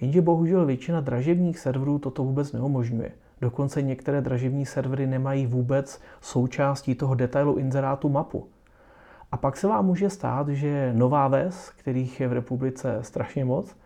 Jenže 0.00 0.22
bohužel 0.22 0.66
většina 0.66 1.00
dražebních 1.00 1.58
serverů 1.58 1.98
toto 1.98 2.24
vůbec 2.24 2.52
neumožňuje. 2.52 3.12
Dokonce 3.40 3.82
některé 3.82 4.20
dražební 4.20 4.66
servery 4.66 5.06
nemají 5.06 5.46
vůbec 5.46 6.00
součástí 6.20 6.94
toho 6.94 7.14
detailu 7.14 7.56
inzerátu 7.56 8.08
mapu. 8.08 8.48
A 9.32 9.36
pak 9.36 9.56
se 9.56 9.66
vám 9.66 9.86
může 9.86 10.10
stát, 10.10 10.48
že 10.48 10.92
nová 10.96 11.28
ves, 11.28 11.70
kterých 11.76 12.20
je 12.20 12.28
v 12.28 12.32
republice 12.32 12.98
strašně 13.02 13.44
moc, 13.44 13.76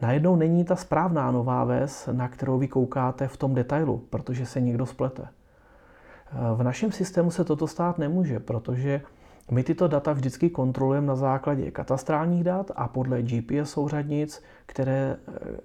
najednou 0.00 0.36
není 0.36 0.64
ta 0.64 0.76
správná 0.76 1.30
nová 1.30 1.64
ves, 1.64 2.08
na 2.12 2.28
kterou 2.28 2.58
vy 2.58 2.68
koukáte 2.68 3.28
v 3.28 3.36
tom 3.36 3.54
detailu, 3.54 3.98
protože 4.10 4.46
se 4.46 4.60
někdo 4.60 4.86
splete. 4.86 5.28
V 6.32 6.62
našem 6.62 6.92
systému 6.92 7.30
se 7.30 7.44
toto 7.44 7.66
stát 7.66 7.98
nemůže, 7.98 8.40
protože 8.40 9.00
my 9.50 9.62
tyto 9.62 9.88
data 9.88 10.12
vždycky 10.12 10.50
kontrolujeme 10.50 11.06
na 11.06 11.16
základě 11.16 11.70
katastrálních 11.70 12.44
dat 12.44 12.70
a 12.76 12.88
podle 12.88 13.22
GPS 13.22 13.70
souřadnic, 13.70 14.42
které, 14.66 15.16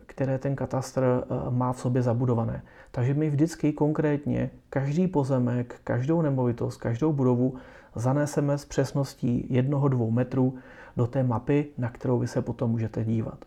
které 0.06 0.38
ten 0.38 0.56
katastr 0.56 1.04
eh, 1.04 1.50
má 1.50 1.74
v 1.74 1.80
sobě 1.80 2.02
zabudované. 2.02 2.64
Takže 2.92 3.14
my 3.14 3.30
vždycky 3.30 3.74
konkrétně 3.74 4.50
každý 4.70 5.08
pozemek, 5.08 5.76
každou 5.84 6.22
nemovitost, 6.22 6.78
každou 6.78 7.14
budovu 7.14 7.56
zaneseme 7.96 8.58
s 8.58 8.66
přesností 8.66 9.48
jednoho, 9.50 9.88
dvou 9.88 10.12
metrů 10.12 10.56
do 10.98 11.08
té 11.08 11.24
mapy, 11.24 11.68
na 11.78 11.90
kterou 11.90 12.20
vy 12.20 12.28
se 12.28 12.42
potom 12.42 12.72
můžete 12.72 13.04
dívat. 13.04 13.46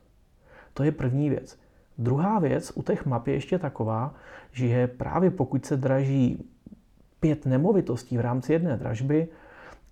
To 0.74 0.82
je 0.82 0.92
první 0.92 1.30
věc. 1.30 1.58
Druhá 1.98 2.38
věc 2.38 2.72
u 2.74 2.82
těch 2.82 3.06
map 3.06 3.26
je 3.26 3.34
ještě 3.34 3.58
taková, 3.58 4.14
že 4.52 4.86
právě 4.86 5.30
pokud 5.30 5.66
se 5.66 5.76
draží 5.76 6.44
pět 7.24 7.46
nemovitostí 7.46 8.16
v 8.16 8.20
rámci 8.20 8.52
jedné 8.52 8.76
dražby, 8.76 9.28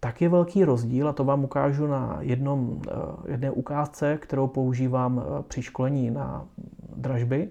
tak 0.00 0.22
je 0.22 0.28
velký 0.28 0.64
rozdíl, 0.64 1.08
a 1.08 1.12
to 1.12 1.24
vám 1.24 1.44
ukážu 1.44 1.86
na 1.86 2.16
jednom, 2.20 2.82
eh, 2.88 2.92
jedné 3.32 3.50
ukázce, 3.50 4.18
kterou 4.20 4.46
používám 4.46 5.22
eh, 5.22 5.42
při 5.48 5.62
školení 5.62 6.10
na 6.10 6.44
dražby. 6.96 7.48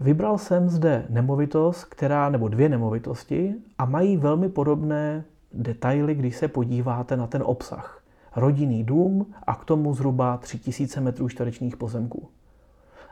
Vybral 0.00 0.38
jsem 0.38 0.68
zde 0.68 1.06
nemovitost, 1.08 1.84
která, 1.84 2.28
nebo 2.28 2.48
dvě 2.48 2.68
nemovitosti 2.68 3.54
a 3.78 3.84
mají 3.84 4.16
velmi 4.16 4.48
podobné 4.48 5.24
detaily, 5.52 6.14
když 6.14 6.36
se 6.36 6.48
podíváte 6.48 7.16
na 7.16 7.26
ten 7.26 7.42
obsah. 7.46 8.02
Rodinný 8.36 8.84
dům 8.84 9.26
a 9.46 9.54
k 9.54 9.64
tomu 9.64 9.94
zhruba 9.94 10.36
3000 10.36 11.00
m2 11.00 11.76
pozemků. 11.76 12.28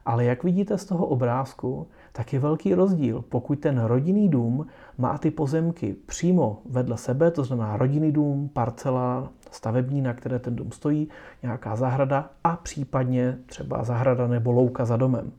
Ale 0.05 0.25
jak 0.25 0.45
vidíte 0.45 0.79
z 0.79 0.85
toho 0.85 1.07
obrázku, 1.07 1.87
tak 2.13 2.33
je 2.33 2.39
velký 2.39 2.75
rozdíl, 2.75 3.25
pokud 3.29 3.59
ten 3.59 3.85
rodinný 3.85 4.29
dům 4.29 4.67
má 4.99 5.19
ty 5.19 5.31
pozemky 5.31 5.97
přímo 6.07 6.63
vedle 6.71 6.99
sebe, 6.99 7.31
to 7.31 7.45
znamená 7.45 7.77
rodinný 7.77 8.13
dům, 8.13 8.51
parcela, 8.53 9.29
stavební, 9.51 10.03
na 10.03 10.15
které 10.15 10.39
ten 10.39 10.57
dům 10.57 10.73
stojí, 10.73 11.09
nějaká 11.43 11.77
zahrada 11.77 12.31
a 12.45 12.57
případně 12.57 13.39
třeba 13.47 13.85
zahrada 13.85 14.27
nebo 14.27 14.53
louka 14.53 14.85
za 14.85 14.97
domem. 14.97 15.33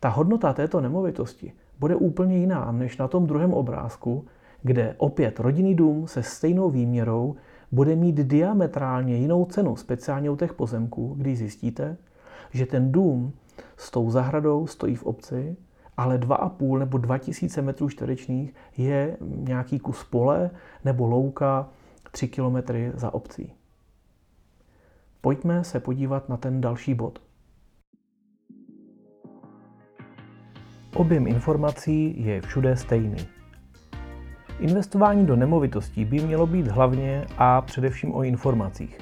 Ta 0.00 0.08
hodnota 0.08 0.52
této 0.52 0.80
nemovitosti 0.80 1.52
bude 1.78 1.96
úplně 1.96 2.38
jiná 2.38 2.72
než 2.72 2.98
na 2.98 3.08
tom 3.08 3.26
druhém 3.26 3.52
obrázku, 3.54 4.24
kde 4.62 4.94
opět 4.98 5.40
rodinný 5.40 5.74
dům 5.74 6.06
se 6.06 6.22
stejnou 6.22 6.70
výměrou 6.70 7.36
bude 7.72 7.96
mít 7.96 8.16
diametrálně 8.16 9.16
jinou 9.16 9.44
cenu, 9.44 9.76
speciálně 9.76 10.30
u 10.30 10.36
těch 10.36 10.54
pozemků, 10.54 11.14
když 11.18 11.38
zjistíte, 11.38 11.96
že 12.50 12.66
ten 12.66 12.92
dům 12.92 13.32
s 13.76 13.90
tou 13.90 14.10
zahradou 14.10 14.66
stojí 14.66 14.94
v 14.94 15.02
obci, 15.02 15.56
ale 15.98 16.18
2,5 16.18 16.78
nebo 16.78 16.98
2000 16.98 17.62
metrů 17.62 17.88
čtverečních 17.88 18.54
je 18.76 19.16
nějaký 19.20 19.78
kus 19.78 20.04
pole 20.04 20.50
nebo 20.84 21.06
louka 21.06 21.68
3 22.10 22.28
kilometry 22.28 22.92
za 22.94 23.14
obcí. 23.14 23.52
Pojďme 25.20 25.64
se 25.64 25.80
podívat 25.80 26.28
na 26.28 26.36
ten 26.36 26.60
další 26.60 26.94
bod. 26.94 27.18
Objem 30.94 31.26
informací 31.26 32.24
je 32.24 32.40
všude 32.40 32.76
stejný. 32.76 33.28
Investování 34.58 35.26
do 35.26 35.36
nemovitostí 35.36 36.04
by 36.04 36.20
mělo 36.20 36.46
být 36.46 36.66
hlavně 36.66 37.26
a 37.38 37.60
především 37.60 38.14
o 38.14 38.22
informacích. 38.22 38.98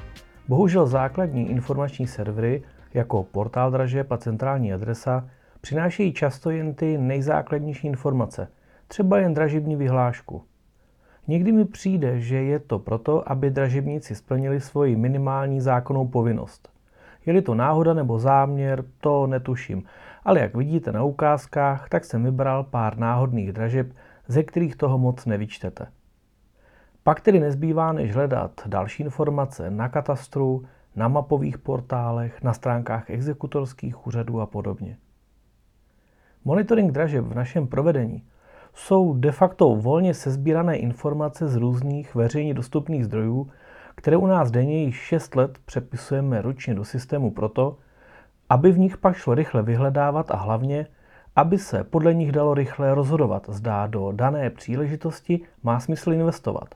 Bohužel 0.49 0.87
základní 0.87 1.51
informační 1.51 2.07
servery 2.07 2.63
jako 2.95 3.23
portál 3.23 3.71
dražeb 3.71 4.13
a 4.13 4.17
centrální 4.17 4.73
adresa 4.73 5.29
přinášejí 5.67 6.13
často 6.13 6.51
jen 6.51 6.75
ty 6.75 6.99
nejzákladnější 6.99 7.87
informace, 7.87 8.49
třeba 8.89 9.19
jen 9.19 9.35
dražební 9.35 9.77
vyhlášku. 9.77 10.43
Někdy 11.27 11.53
mi 11.53 11.65
přijde, 11.65 12.21
že 12.21 12.37
je 12.37 12.59
to 12.59 12.79
proto, 12.79 13.33
aby 13.33 13.51
dražebníci 13.51 14.15
splnili 14.15 14.61
svoji 14.61 14.97
minimální 14.97 15.61
zákonnou 15.61 16.09
povinnost. 16.09 16.69
Je-li 17.27 17.43
to 17.43 17.55
náhoda 17.55 17.95
nebo 17.95 18.19
záměr, 18.19 18.85
to 19.01 19.27
netuším, 19.27 19.83
ale 20.25 20.41
jak 20.41 20.57
vidíte 20.57 20.93
na 20.93 21.05
ukázkách, 21.05 21.89
tak 21.89 22.05
jsem 22.05 22.25
vybral 22.25 22.65
pár 22.65 22.99
náhodných 22.99 23.53
dražeb, 23.53 23.93
ze 24.29 24.43
kterých 24.43 24.77
toho 24.77 24.99
moc 24.99 25.27
nevyčtete. 25.27 25.87
Pak 27.03 27.21
tedy 27.21 27.41
nezbývá 27.41 27.93
než 27.93 28.15
hledat 28.15 28.61
další 28.67 29.03
informace 29.03 29.71
na 29.71 29.89
katastru, 29.89 30.65
na 30.97 31.09
mapových 31.09 31.59
portálech, 31.59 32.43
na 32.43 32.53
stránkách 32.53 33.11
exekutorských 33.11 34.07
úřadů 34.07 34.41
a 34.41 34.47
podobně. 34.47 34.97
Monitoring 36.47 36.93
dražeb 36.93 37.25
v 37.25 37.35
našem 37.35 37.67
provedení 37.67 38.23
jsou 38.75 39.15
de 39.15 39.33
facto 39.33 39.75
volně 39.77 40.15
sezbírané 40.15 40.77
informace 40.77 41.49
z 41.49 41.57
různých 41.57 42.15
veřejně 42.15 42.55
dostupných 42.55 43.05
zdrojů, 43.05 43.51
které 43.95 44.17
u 44.17 44.27
nás 44.27 44.51
denně 44.51 44.85
již 44.85 44.97
6 44.97 45.37
let 45.37 45.59
přepisujeme 45.65 46.43
ručně 46.43 46.75
do 46.75 46.85
systému 46.85 47.31
proto, 47.31 47.77
aby 48.49 48.73
v 48.73 48.79
nich 48.79 48.97
pak 48.97 49.17
šlo 49.17 49.35
rychle 49.35 49.63
vyhledávat 49.63 50.31
a 50.31 50.37
hlavně, 50.37 50.87
aby 51.37 51.59
se 51.59 51.85
podle 51.85 52.15
nich 52.15 52.33
dalo 52.33 52.55
rychle 52.55 52.95
rozhodovat, 52.95 53.47
zda 53.49 53.87
do 53.87 54.13
dané 54.13 54.51
příležitosti 54.51 55.41
má 55.63 55.81
smysl 55.81 56.13
investovat. 56.13 56.75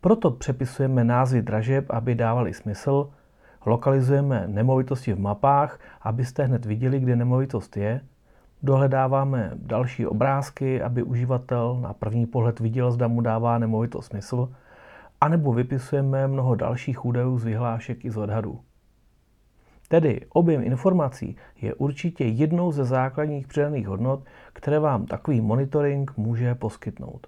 Proto 0.00 0.30
přepisujeme 0.30 1.04
názvy 1.04 1.42
dražeb, 1.42 1.86
aby 1.90 2.14
dávali 2.14 2.54
smysl, 2.54 3.10
lokalizujeme 3.66 4.44
nemovitosti 4.46 5.12
v 5.12 5.20
mapách, 5.20 5.80
abyste 6.02 6.44
hned 6.44 6.66
viděli, 6.66 7.00
kde 7.00 7.16
nemovitost 7.16 7.76
je, 7.76 8.00
Dohledáváme 8.62 9.50
další 9.54 10.06
obrázky, 10.06 10.82
aby 10.82 11.02
uživatel 11.02 11.78
na 11.80 11.92
první 11.92 12.26
pohled 12.26 12.60
viděl, 12.60 12.90
zda 12.90 13.08
mu 13.08 13.20
dává 13.20 13.58
nemovito 13.58 14.02
smysl, 14.02 14.48
anebo 15.20 15.52
vypisujeme 15.52 16.28
mnoho 16.28 16.54
dalších 16.54 17.04
údajů 17.04 17.38
z 17.38 17.44
vyhlášek 17.44 18.04
i 18.04 18.10
z 18.10 18.16
odhadů. 18.16 18.60
Tedy 19.88 20.20
objem 20.28 20.62
informací 20.62 21.36
je 21.62 21.74
určitě 21.74 22.24
jednou 22.24 22.72
ze 22.72 22.84
základních 22.84 23.46
přidaných 23.46 23.88
hodnot, 23.88 24.24
které 24.52 24.78
vám 24.78 25.06
takový 25.06 25.40
monitoring 25.40 26.16
může 26.16 26.54
poskytnout. 26.54 27.26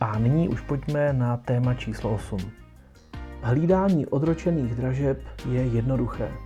A 0.00 0.18
nyní 0.18 0.48
už 0.48 0.60
pojďme 0.60 1.12
na 1.12 1.36
téma 1.36 1.74
číslo 1.74 2.14
8. 2.14 2.38
Hlídání 3.42 4.06
odročených 4.06 4.74
dražeb 4.74 5.22
je 5.50 5.66
jednoduché. 5.66 6.45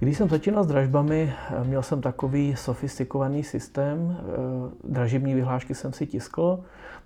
Když 0.00 0.16
jsem 0.16 0.28
začínal 0.28 0.64
s 0.64 0.66
dražbami, 0.66 1.32
měl 1.64 1.82
jsem 1.82 2.00
takový 2.00 2.56
sofistikovaný 2.56 3.44
systém. 3.44 4.16
Eh, 4.18 4.92
dražební 4.92 5.34
vyhlášky 5.34 5.74
jsem 5.74 5.92
si 5.92 6.06
tiskl, 6.06 6.60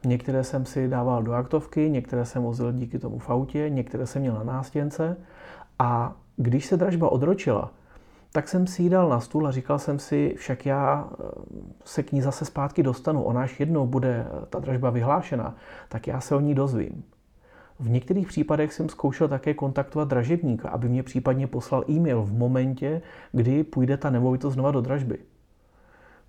některé 0.04 0.44
jsem 0.44 0.64
si 0.64 0.88
dával 0.88 1.22
do 1.22 1.32
aktovky, 1.32 1.90
některé 1.90 2.24
jsem 2.24 2.42
vozil 2.42 2.72
díky 2.72 2.98
tomu 2.98 3.18
v 3.18 3.30
autě, 3.30 3.70
některé 3.70 4.06
jsem 4.06 4.22
měl 4.22 4.34
na 4.34 4.44
nástěnce 4.44 5.16
a 5.78 6.16
když 6.36 6.66
se 6.66 6.76
dražba 6.76 7.08
odročila, 7.08 7.72
tak 8.32 8.48
jsem 8.48 8.66
si 8.66 8.82
ji 8.82 8.90
dal 8.90 9.08
na 9.08 9.20
stůl 9.20 9.46
a 9.46 9.50
říkal 9.50 9.78
jsem 9.78 9.98
si, 9.98 10.34
však 10.38 10.66
já 10.66 11.08
eh, 11.12 11.24
se 11.84 12.02
k 12.02 12.12
ní 12.12 12.22
zase 12.22 12.44
zpátky 12.44 12.82
dostanu, 12.82 13.22
ona 13.22 13.42
až 13.42 13.60
jednou 13.60 13.86
bude 13.86 14.26
eh, 14.26 14.46
ta 14.50 14.58
dražba 14.58 14.90
vyhlášena, 14.90 15.54
tak 15.88 16.06
já 16.06 16.20
se 16.20 16.34
o 16.34 16.40
ní 16.40 16.54
dozvím. 16.54 17.04
V 17.80 17.88
některých 17.88 18.26
případech 18.26 18.72
jsem 18.72 18.88
zkoušel 18.88 19.28
také 19.28 19.54
kontaktovat 19.54 20.08
dražebníka, 20.08 20.68
aby 20.68 20.88
mě 20.88 21.02
případně 21.02 21.46
poslal 21.46 21.84
e-mail 21.90 22.22
v 22.22 22.32
momentě, 22.32 23.02
kdy 23.32 23.64
půjde 23.64 23.96
ta 23.96 24.10
nemovitost 24.10 24.54
znova 24.54 24.70
do 24.70 24.80
dražby. 24.80 25.18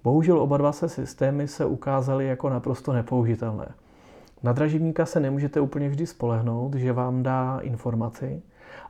Bohužel 0.04 0.40
oba 0.40 0.58
dva 0.58 0.72
se 0.72 0.90
systémy 0.90 1.48
se 1.48 1.66
ukázaly 1.66 2.26
jako 2.26 2.50
naprosto 2.50 2.94
nepoužitelné. 2.94 3.68
Na 4.44 4.54
dražebníka 4.54 5.06
se 5.06 5.20
nemůžete 5.20 5.60
úplně 5.60 5.90
vždy 5.90 6.08
spolehnout, 6.08 6.74
že 6.74 6.94
vám 6.94 7.24
dá 7.24 7.60
informaci, 7.60 8.42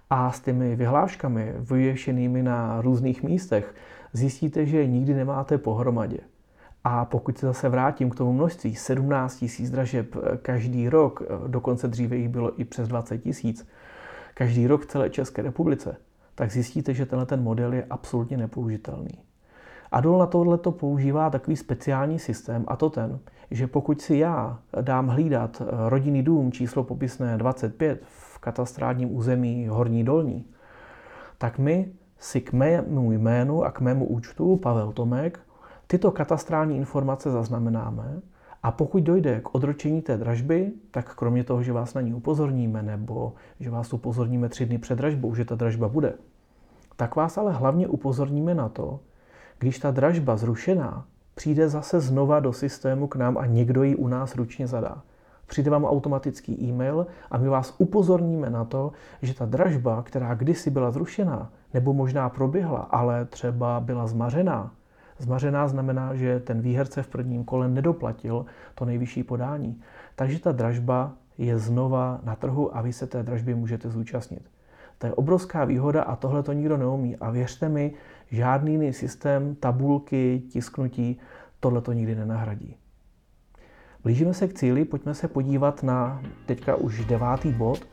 a 0.09 0.31
s 0.31 0.39
těmi 0.39 0.75
vyhláškami 0.75 1.53
vyvěšenými 1.57 2.43
na 2.43 2.81
různých 2.81 3.23
místech 3.23 3.75
zjistíte, 4.13 4.65
že 4.65 4.87
nikdy 4.87 5.13
nemáte 5.13 5.57
pohromadě. 5.57 6.17
A 6.87 7.05
pokud 7.05 7.37
se 7.37 7.45
zase 7.45 7.69
vrátím 7.69 8.09
k 8.09 8.15
tomu 8.15 8.33
množství, 8.33 8.75
17 8.75 9.35
tisíc 9.35 9.71
dražeb 9.71 10.15
každý 10.41 10.89
rok, 10.89 11.23
dokonce 11.47 11.87
dříve 11.87 12.15
jich 12.15 12.29
bylo 12.29 12.61
i 12.61 12.65
přes 12.65 12.87
20 12.87 13.17
tisíc, 13.17 13.67
každý 14.33 14.67
rok 14.67 14.81
v 14.81 14.85
celé 14.85 15.09
České 15.09 15.41
republice, 15.41 15.97
tak 16.35 16.51
zjistíte, 16.51 16.93
že 16.93 17.05
tenhle 17.05 17.25
ten 17.25 17.43
model 17.43 17.73
je 17.73 17.85
absolutně 17.89 18.37
nepoužitelný. 18.37 19.19
Adol 19.91 20.17
na 20.17 20.25
tohle 20.25 20.57
to 20.57 20.71
používá 20.71 21.29
takový 21.29 21.57
speciální 21.57 22.19
systém 22.19 22.65
a 22.67 22.75
to 22.75 22.89
ten, 22.89 23.19
že 23.51 23.67
pokud 23.67 24.01
si 24.01 24.17
já 24.17 24.59
dám 24.81 25.07
hlídat 25.07 25.61
rodinný 25.87 26.23
dům 26.23 26.51
číslo 26.51 26.83
popisné 26.83 27.37
25 27.37 28.01
v 28.03 28.39
katastrálním 28.39 29.15
území 29.15 29.67
Horní 29.67 30.03
Dolní, 30.03 30.45
tak 31.37 31.59
my 31.59 31.91
si 32.19 32.41
k 32.41 32.53
mému 32.53 33.11
jménu 33.11 33.63
a 33.63 33.71
k 33.71 33.81
mému 33.81 34.05
účtu 34.05 34.57
Pavel 34.57 34.91
Tomek 34.91 35.39
tyto 35.87 36.11
katastrální 36.11 36.77
informace 36.77 37.31
zaznamenáme 37.31 38.21
a 38.63 38.71
pokud 38.71 39.03
dojde 39.03 39.41
k 39.41 39.55
odročení 39.55 40.01
té 40.01 40.17
dražby, 40.17 40.71
tak 40.91 41.15
kromě 41.15 41.43
toho, 41.43 41.63
že 41.63 41.73
vás 41.73 41.93
na 41.93 42.01
ní 42.01 42.13
upozorníme 42.13 42.83
nebo 42.83 43.33
že 43.59 43.69
vás 43.69 43.93
upozorníme 43.93 44.49
tři 44.49 44.65
dny 44.65 44.77
před 44.77 44.95
dražbou, 44.95 45.35
že 45.35 45.45
ta 45.45 45.55
dražba 45.55 45.87
bude, 45.87 46.13
tak 46.95 47.15
vás 47.15 47.37
ale 47.37 47.53
hlavně 47.53 47.87
upozorníme 47.87 48.55
na 48.55 48.69
to, 48.69 48.99
když 49.59 49.79
ta 49.79 49.91
dražba 49.91 50.37
zrušená 50.37 51.05
přijde 51.35 51.69
zase 51.69 51.99
znova 51.99 52.39
do 52.39 52.53
systému 52.53 53.07
k 53.07 53.15
nám 53.15 53.37
a 53.37 53.45
někdo 53.45 53.83
ji 53.83 53.95
u 53.95 54.07
nás 54.07 54.35
ručně 54.35 54.67
zadá. 54.67 55.01
Přijde 55.47 55.71
vám 55.71 55.85
automatický 55.85 56.63
e-mail 56.63 57.07
a 57.31 57.37
my 57.37 57.47
vás 57.47 57.75
upozorníme 57.77 58.49
na 58.49 58.65
to, 58.65 58.91
že 59.21 59.33
ta 59.33 59.45
dražba, 59.45 60.03
která 60.03 60.33
kdysi 60.33 60.69
byla 60.69 60.91
zrušená, 60.91 61.51
nebo 61.73 61.93
možná 61.93 62.29
proběhla, 62.29 62.79
ale 62.79 63.25
třeba 63.25 63.79
byla 63.79 64.07
zmařená, 64.07 64.71
Zmařená 65.17 65.67
znamená, 65.67 66.15
že 66.15 66.39
ten 66.39 66.61
výherce 66.61 67.03
v 67.03 67.07
prvním 67.07 67.43
kole 67.43 67.67
nedoplatil 67.67 68.45
to 68.75 68.85
nejvyšší 68.85 69.23
podání. 69.23 69.81
Takže 70.15 70.39
ta 70.39 70.51
dražba 70.51 71.13
je 71.37 71.59
znova 71.59 72.19
na 72.23 72.35
trhu 72.35 72.77
a 72.77 72.81
vy 72.81 72.93
se 72.93 73.07
té 73.07 73.23
dražby 73.23 73.55
můžete 73.55 73.89
zúčastnit. 73.89 74.49
To 74.97 75.07
je 75.07 75.13
obrovská 75.13 75.65
výhoda 75.65 76.03
a 76.03 76.15
tohle 76.15 76.43
to 76.43 76.53
nikdo 76.53 76.77
neumí. 76.77 77.15
A 77.15 77.29
věřte 77.29 77.69
mi, 77.69 77.93
žádný 78.31 78.71
jiný 78.71 78.93
systém, 78.93 79.55
tabulky, 79.55 80.43
tisknutí, 80.49 81.19
tohle 81.59 81.81
to 81.81 81.93
nikdy 81.93 82.15
nenahradí. 82.15 82.75
Blížíme 84.03 84.33
se 84.33 84.47
k 84.47 84.53
cíli, 84.53 84.85
pojďme 84.85 85.13
se 85.13 85.27
podívat 85.27 85.83
na 85.83 86.21
teďka 86.45 86.75
už 86.75 87.05
devátý 87.05 87.51
bod. 87.51 87.87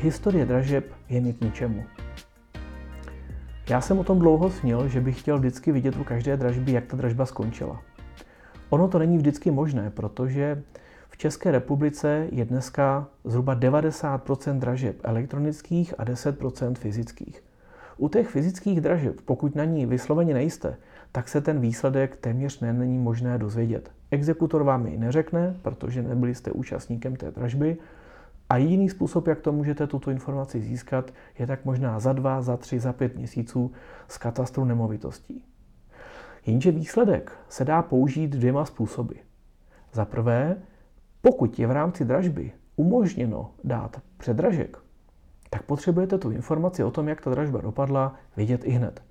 Historie 0.00 0.46
dražeb 0.46 0.84
je 1.08 1.20
mi 1.20 1.32
k 1.32 1.40
ničemu. 1.40 1.97
Já 3.68 3.80
jsem 3.80 3.98
o 3.98 4.04
tom 4.04 4.18
dlouho 4.18 4.50
snil, 4.50 4.88
že 4.88 5.00
bych 5.00 5.20
chtěl 5.20 5.38
vždycky 5.38 5.72
vidět 5.72 5.96
u 5.96 6.04
každé 6.04 6.36
dražby, 6.36 6.72
jak 6.72 6.86
ta 6.86 6.96
dražba 6.96 7.26
skončila. 7.26 7.82
Ono 8.70 8.88
to 8.88 8.98
není 8.98 9.16
vždycky 9.16 9.50
možné, 9.50 9.90
protože 9.90 10.62
v 11.08 11.16
České 11.16 11.50
republice 11.50 12.26
je 12.32 12.44
dneska 12.44 13.08
zhruba 13.24 13.56
90% 13.56 14.58
dražeb 14.58 14.96
elektronických 15.02 15.94
a 16.00 16.04
10% 16.04 16.74
fyzických. 16.74 17.42
U 17.96 18.08
těch 18.08 18.28
fyzických 18.28 18.80
dražeb, 18.80 19.20
pokud 19.24 19.54
na 19.54 19.64
ní 19.64 19.86
vysloveně 19.86 20.34
nejste, 20.34 20.76
tak 21.12 21.28
se 21.28 21.40
ten 21.40 21.60
výsledek 21.60 22.16
téměř 22.16 22.60
není 22.60 22.98
možné 22.98 23.38
dozvědět. 23.38 23.90
Exekutor 24.10 24.62
vám 24.62 24.86
ji 24.86 24.98
neřekne, 24.98 25.56
protože 25.62 26.02
nebyli 26.02 26.34
jste 26.34 26.52
účastníkem 26.52 27.16
té 27.16 27.30
dražby. 27.30 27.76
A 28.50 28.56
jediný 28.56 28.88
způsob, 28.88 29.26
jak 29.26 29.40
to 29.40 29.52
můžete 29.52 29.86
tuto 29.86 30.10
informaci 30.10 30.60
získat, 30.60 31.10
je 31.38 31.46
tak 31.46 31.64
možná 31.64 32.00
za 32.00 32.12
dva, 32.12 32.42
za 32.42 32.56
tři, 32.56 32.80
za 32.80 32.92
pět 32.92 33.16
měsíců 33.16 33.72
z 34.08 34.18
katastru 34.18 34.64
nemovitostí. 34.64 35.44
Jenže 36.46 36.70
výsledek 36.70 37.32
se 37.48 37.64
dá 37.64 37.82
použít 37.82 38.30
dvěma 38.30 38.64
způsoby. 38.64 39.14
Za 39.92 40.04
prvé, 40.04 40.56
pokud 41.22 41.58
je 41.58 41.66
v 41.66 41.70
rámci 41.70 42.04
dražby 42.04 42.52
umožněno 42.76 43.50
dát 43.64 44.02
předražek, 44.16 44.78
tak 45.50 45.62
potřebujete 45.62 46.18
tu 46.18 46.30
informaci 46.30 46.84
o 46.84 46.90
tom, 46.90 47.08
jak 47.08 47.20
ta 47.20 47.30
dražba 47.30 47.60
dopadla, 47.60 48.14
vidět 48.36 48.64
i 48.64 48.70
hned. 48.70 49.02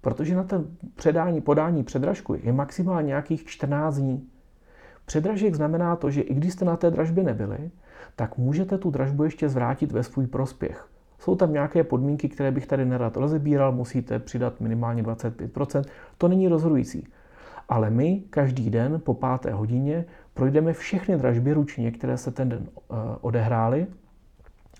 Protože 0.00 0.36
na 0.36 0.44
ten 0.44 0.76
předání, 0.94 1.40
podání 1.40 1.84
předražku 1.84 2.34
je 2.34 2.52
maximálně 2.52 3.06
nějakých 3.06 3.44
14 3.44 3.96
dní. 3.96 4.28
Předražek 5.04 5.54
znamená 5.54 5.96
to, 5.96 6.10
že 6.10 6.20
i 6.20 6.34
když 6.34 6.52
jste 6.52 6.64
na 6.64 6.76
té 6.76 6.90
dražbě 6.90 7.24
nebyli, 7.24 7.70
tak 8.16 8.38
můžete 8.38 8.78
tu 8.78 8.90
dražbu 8.90 9.24
ještě 9.24 9.48
zvrátit 9.48 9.92
ve 9.92 10.02
svůj 10.02 10.26
prospěch. 10.26 10.88
Jsou 11.18 11.36
tam 11.36 11.52
nějaké 11.52 11.84
podmínky, 11.84 12.28
které 12.28 12.50
bych 12.50 12.66
tady 12.66 12.84
nerad 12.84 13.16
rozebíral, 13.16 13.72
musíte 13.72 14.18
přidat 14.18 14.60
minimálně 14.60 15.02
25%, 15.02 15.84
to 16.18 16.28
není 16.28 16.48
rozhodující. 16.48 17.08
Ale 17.68 17.90
my 17.90 18.22
každý 18.30 18.70
den 18.70 19.00
po 19.04 19.14
páté 19.14 19.50
hodině 19.50 20.04
projdeme 20.34 20.72
všechny 20.72 21.16
dražby 21.16 21.52
ručně, 21.52 21.90
které 21.90 22.16
se 22.16 22.30
ten 22.30 22.48
den 22.48 22.68
eh, 22.68 22.94
odehrály 23.20 23.86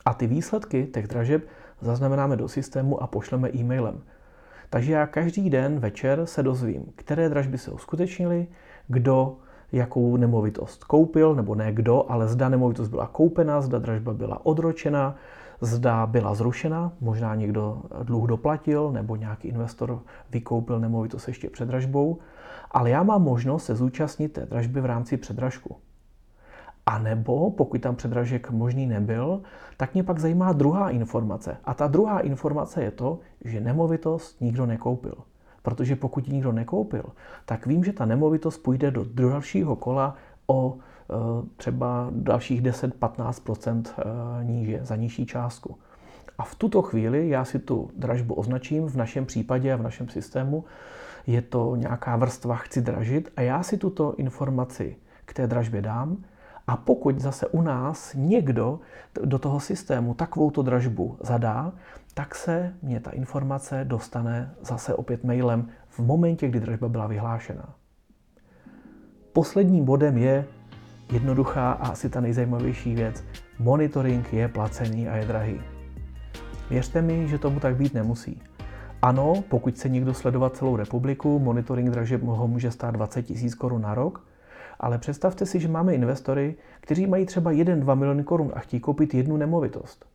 a 0.05 0.15
ty 0.15 0.27
výsledky 0.27 0.87
těch 0.87 1.07
dražeb 1.07 1.43
zaznamenáme 1.81 2.37
do 2.37 2.49
systému 2.49 3.03
a 3.03 3.07
pošleme 3.07 3.51
e-mailem. 3.55 4.01
Takže 4.71 4.93
já 4.93 5.07
každý 5.07 5.51
den 5.51 5.79
večer 5.79 6.27
se 6.27 6.43
dozvím, 6.43 6.93
které 6.97 7.29
dražby 7.29 7.59
se 7.59 7.71
uskutečnily, 7.71 8.47
kdo 8.89 9.37
jakou 9.73 10.17
nemovitost 10.17 10.85
koupil, 10.85 11.35
nebo 11.35 11.55
ne 11.55 11.73
kdo, 11.73 12.11
ale 12.11 12.29
zda 12.29 12.49
nemovitost 12.49 12.89
byla 12.89 13.07
koupena, 13.07 13.61
zda 13.61 13.79
dražba 13.79 14.15
byla 14.15 14.47
odročena, 14.47 15.17
zda 15.61 16.07
byla 16.07 16.35
zrušena, 16.35 16.93
možná 17.01 17.35
někdo 17.35 17.83
dluh 18.03 18.29
doplatil, 18.29 18.93
nebo 18.93 19.17
nějaký 19.17 19.49
investor 19.49 20.03
vykoupil 20.31 20.81
nemovitost 20.81 21.29
ještě 21.29 21.51
před 21.51 21.69
dražbou, 21.69 22.19
ale 22.71 22.91
já 22.91 23.03
mám 23.03 23.23
možnost 23.23 23.65
se 23.65 23.75
zúčastnit 23.75 24.33
té 24.33 24.47
dražby 24.47 24.81
v 24.81 24.87
rámci 24.87 25.17
předražku. 25.17 25.77
A 26.87 26.99
nebo, 26.99 27.51
pokud 27.51 27.81
tam 27.81 27.97
předražek 27.97 28.51
možný 28.51 28.87
nebyl, 28.87 29.41
tak 29.77 29.95
mě 29.95 30.03
pak 30.03 30.19
zajímá 30.19 30.53
druhá 30.53 30.91
informace. 30.91 31.57
A 31.65 31.75
ta 31.75 31.87
druhá 31.87 32.21
informace 32.21 32.83
je 32.83 32.91
to, 32.91 33.19
že 33.45 33.61
nemovitost 33.61 34.41
nikdo 34.41 34.67
nekoupil. 34.67 35.15
Protože 35.63 35.97
pokud 35.97 36.29
ji 36.29 36.35
nikdo 36.35 36.53
nekoupil, 36.53 37.05
tak 37.45 37.67
vím, 37.67 37.85
že 37.85 37.93
ta 37.93 38.05
nemovitost 38.05 38.59
půjde 38.59 38.91
do 38.91 39.05
dalšího 39.15 39.77
kola 39.77 40.17
o 40.47 40.77
e, 40.77 41.15
třeba 41.57 42.09
dalších 42.11 42.63
10-15 42.63 43.85
e, 44.41 44.45
níže, 44.45 44.81
za 44.83 44.97
nižší 44.97 45.27
částku. 45.27 45.79
A 46.39 46.45
v 46.45 46.55
tuto 46.55 46.83
chvíli 46.83 47.29
já 47.29 47.45
si 47.45 47.59
tu 47.59 47.91
dražbu 47.97 48.35
označím, 48.35 48.87
v 48.87 48.97
našem 48.97 49.27
případě 49.27 49.73
a 49.73 49.77
v 49.77 49.83
našem 49.83 50.09
systému 50.09 50.65
je 51.27 51.43
to 51.43 51.77
nějaká 51.77 52.17
vrstva 52.17 52.57
chci 52.57 52.81
dražit 52.81 53.33
a 53.37 53.41
já 53.41 53.63
si 53.63 53.79
tuto 53.79 54.15
informaci 54.15 54.97
k 55.25 55.35
té 55.35 55.47
dražbě 55.47 55.83
dám 55.83 56.17
A 56.71 56.77
pokud 56.77 57.21
zase 57.21 57.47
u 57.47 57.63
nás 57.63 58.15
někdo 58.15 58.81
do 59.25 59.39
toho 59.39 59.61
systému 59.61 60.15
takovouto 60.15 60.63
dražbu 60.63 61.17
zadá, 61.21 61.73
tak 62.15 62.35
se 62.35 62.75
mě 62.83 63.01
ta 63.01 63.11
informace 63.11 63.85
dostane 63.85 64.55
zase 64.63 64.95
opět 64.95 65.25
mailem 65.25 65.69
v 65.89 65.99
momentě, 65.99 66.49
kdy 66.49 66.61
dražba 66.61 66.89
byla 66.89 67.07
vyhlášena. 67.07 67.75
Posledním 69.33 69.85
bodem 69.85 70.19
je 70.19 70.45
jednoduchá 71.13 71.73
a 71.73 71.89
asi 71.89 72.09
ta 72.09 72.21
nejzajímavější 72.21 72.95
věc. 72.95 73.25
Monitoring 73.59 74.33
je 74.33 74.49
placený 74.49 75.09
a 75.09 75.17
je 75.17 75.27
drahý. 75.27 75.61
Věřte 76.71 77.03
mi, 77.03 77.29
že 77.29 77.39
tomu 77.39 77.61
tak 77.61 77.77
být 77.77 77.95
nemusí. 77.95 78.43
Ano, 79.03 79.35
pokud 79.49 79.79
se 79.79 79.89
někdo 79.89 80.15
sledovat 80.15 80.57
celou 80.57 80.77
republiku, 80.77 81.39
monitoring 81.39 81.91
dražeb 81.91 82.23
ho 82.23 82.49
může 82.49 82.71
stát 82.71 82.91
20 82.91 83.31
000 83.31 83.43
korun 83.59 83.83
na 83.83 83.95
rok, 83.95 84.30
ale 84.81 84.99
představte 84.99 85.47
si, 85.47 85.61
že 85.61 85.69
máme 85.69 85.95
investory, 85.95 86.57
kteří 86.81 87.07
mají 87.07 87.27
třeba 87.27 87.53
1-2 87.53 87.97
miliony 87.97 88.25
korun 88.25 88.53
a 88.55 88.59
chtějí 88.59 88.81
koupit 88.81 89.15
jednu 89.15 89.37
nemovitost. 89.37 90.07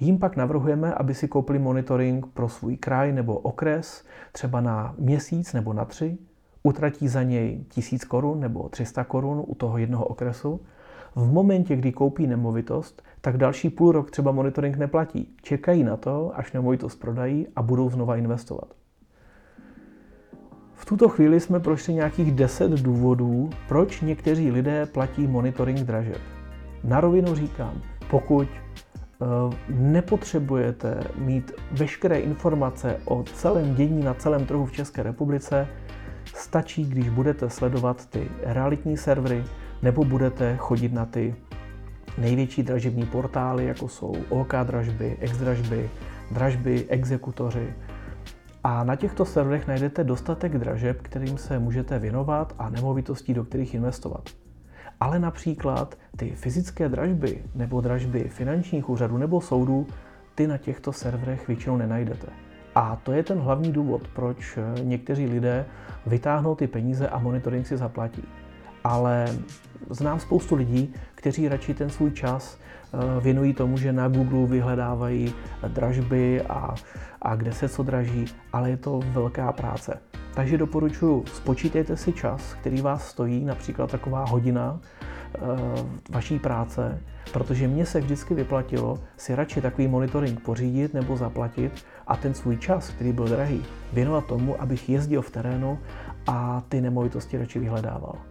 Jím 0.00 0.18
pak 0.18 0.36
navrhujeme, 0.36 0.94
aby 0.94 1.14
si 1.14 1.28
koupili 1.28 1.58
monitoring 1.58 2.26
pro 2.26 2.48
svůj 2.48 2.76
kraj 2.76 3.12
nebo 3.12 3.38
okres, 3.38 4.04
třeba 4.32 4.60
na 4.60 4.94
měsíc 4.98 5.52
nebo 5.52 5.72
na 5.72 5.84
tři, 5.84 6.18
utratí 6.62 7.08
za 7.08 7.22
něj 7.22 7.64
1000 7.68 8.04
korun 8.04 8.40
nebo 8.40 8.68
300 8.68 9.04
korun 9.04 9.44
u 9.46 9.54
toho 9.54 9.78
jednoho 9.78 10.04
okresu. 10.04 10.60
V 11.14 11.32
momentě, 11.32 11.76
kdy 11.76 11.92
koupí 11.92 12.26
nemovitost, 12.26 13.02
tak 13.20 13.36
další 13.36 13.70
půl 13.70 13.92
rok 13.92 14.10
třeba 14.10 14.32
monitoring 14.32 14.76
neplatí. 14.76 15.36
Čekají 15.42 15.84
na 15.84 15.96
to, 15.96 16.32
až 16.34 16.52
nemovitost 16.52 16.96
prodají 16.96 17.46
a 17.56 17.62
budou 17.62 17.90
znova 17.90 18.16
investovat. 18.16 18.79
V 20.80 20.84
tuto 20.84 21.08
chvíli 21.08 21.40
jsme 21.40 21.60
prošli 21.60 21.94
nějakých 21.94 22.32
10 22.32 22.70
důvodů, 22.70 23.50
proč 23.68 24.00
někteří 24.00 24.50
lidé 24.50 24.86
platí 24.86 25.26
monitoring 25.26 25.78
dražeb. 25.78 26.20
Na 26.84 27.00
rovinu 27.00 27.34
říkám, 27.34 27.82
pokud 28.10 28.48
eh, 28.48 29.26
nepotřebujete 29.68 31.00
mít 31.18 31.52
veškeré 31.72 32.18
informace 32.18 32.96
o 33.04 33.22
celém 33.22 33.74
dění 33.74 34.04
na 34.04 34.14
celém 34.14 34.46
trhu 34.46 34.66
v 34.66 34.72
České 34.72 35.02
republice, 35.02 35.68
stačí, 36.34 36.84
když 36.84 37.08
budete 37.08 37.50
sledovat 37.50 38.06
ty 38.06 38.28
realitní 38.42 38.96
servery 38.96 39.44
nebo 39.82 40.04
budete 40.04 40.56
chodit 40.56 40.92
na 40.92 41.06
ty 41.06 41.34
největší 42.18 42.62
dražební 42.62 43.06
portály, 43.06 43.66
jako 43.66 43.88
jsou 43.88 44.14
OK 44.28 44.54
dražby, 44.64 45.16
X 45.20 45.38
dražby, 45.38 45.90
dražby, 46.30 46.86
exekutoři, 46.88 47.74
a 48.64 48.84
na 48.84 48.96
těchto 48.96 49.24
serverech 49.24 49.66
najdete 49.66 50.04
dostatek 50.04 50.58
dražeb, 50.58 51.02
kterým 51.02 51.38
se 51.38 51.58
můžete 51.58 51.98
věnovat 51.98 52.54
a 52.58 52.70
nemovitostí, 52.70 53.34
do 53.34 53.44
kterých 53.44 53.74
investovat. 53.74 54.30
Ale 55.00 55.18
například 55.18 55.98
ty 56.16 56.30
fyzické 56.30 56.88
dražby 56.88 57.44
nebo 57.54 57.80
dražby 57.80 58.28
finančních 58.28 58.88
úřadů 58.88 59.18
nebo 59.18 59.40
soudů, 59.40 59.86
ty 60.34 60.46
na 60.46 60.58
těchto 60.58 60.92
serverech 60.92 61.48
většinou 61.48 61.76
nenajdete. 61.76 62.26
A 62.74 62.96
to 62.96 63.12
je 63.12 63.22
ten 63.22 63.38
hlavní 63.38 63.72
důvod, 63.72 64.08
proč 64.08 64.58
někteří 64.82 65.26
lidé 65.26 65.66
vytáhnou 66.06 66.54
ty 66.54 66.66
peníze 66.66 67.08
a 67.08 67.18
monitoring 67.18 67.66
si 67.66 67.76
zaplatí. 67.76 68.22
Ale 68.84 69.38
znám 69.90 70.20
spoustu 70.20 70.54
lidí, 70.54 70.94
kteří 71.14 71.48
radši 71.48 71.74
ten 71.74 71.90
svůj 71.90 72.10
čas 72.10 72.58
eh, 72.58 73.20
věnují 73.20 73.54
tomu, 73.54 73.76
že 73.76 73.92
na 73.92 74.08
Google 74.08 74.46
vyhledávají 74.46 75.34
dražby 75.68 76.42
a, 76.42 76.74
a 77.22 77.34
kde 77.34 77.52
se 77.52 77.68
co 77.68 77.82
draží, 77.82 78.24
ale 78.52 78.70
je 78.70 78.76
to 78.76 79.00
velká 79.12 79.52
práce. 79.52 80.00
Takže 80.34 80.58
doporučuji, 80.58 81.24
spočítejte 81.26 81.96
si 81.96 82.12
čas, 82.12 82.54
který 82.60 82.80
vás 82.80 83.08
stojí, 83.08 83.44
například 83.44 83.90
taková 83.90 84.24
hodina 84.24 84.80
e, 84.80 85.38
vaší 86.10 86.38
práce, 86.38 87.00
protože 87.32 87.68
mně 87.68 87.86
se 87.86 88.00
vždycky 88.00 88.34
vyplatilo 88.34 88.98
si 89.16 89.34
radši 89.34 89.60
takový 89.60 89.88
monitoring 89.88 90.40
pořídit 90.40 90.94
nebo 90.94 91.16
zaplatit 91.16 91.84
a 92.06 92.16
ten 92.16 92.34
svůj 92.34 92.56
čas, 92.56 92.90
který 92.90 93.12
byl 93.12 93.28
drahý, 93.28 93.64
věnovat 93.92 94.26
tomu, 94.26 94.62
abych 94.62 94.88
jezdil 94.88 95.22
v 95.22 95.30
terénu 95.30 95.78
a 96.26 96.62
ty 96.68 96.80
nemovitosti 96.80 97.38
radši 97.38 97.58
vyhledával. 97.58 98.29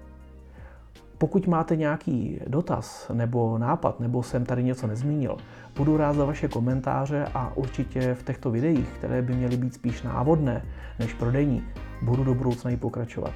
Pokud 1.20 1.48
máte 1.48 1.76
nějaký 1.76 2.40
dotaz 2.48 3.12
nebo 3.14 3.58
nápad, 3.58 4.00
nebo 4.00 4.24
jsem 4.24 4.46
tady 4.46 4.64
něco 4.64 4.88
nezmínil, 4.88 5.38
budu 5.78 5.98
rád 5.98 6.14
za 6.14 6.26
vaše 6.26 6.48
komentáře 6.48 7.28
a 7.34 7.58
určitě 7.58 8.14
v 8.14 8.24
těchto 8.24 8.52
videích, 8.52 8.90
které 8.90 9.22
by 9.22 9.34
měly 9.34 9.58
být 9.58 9.74
spíš 9.74 10.02
návodné 10.02 10.66
než 11.00 11.14
prodejní, 11.14 11.64
budu 12.02 12.24
do 12.24 12.36
budoucna 12.36 12.72
i 12.72 12.78
pokračovat. 12.78 13.34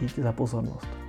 Díky 0.00 0.22
za 0.22 0.32
pozornost. 0.32 1.05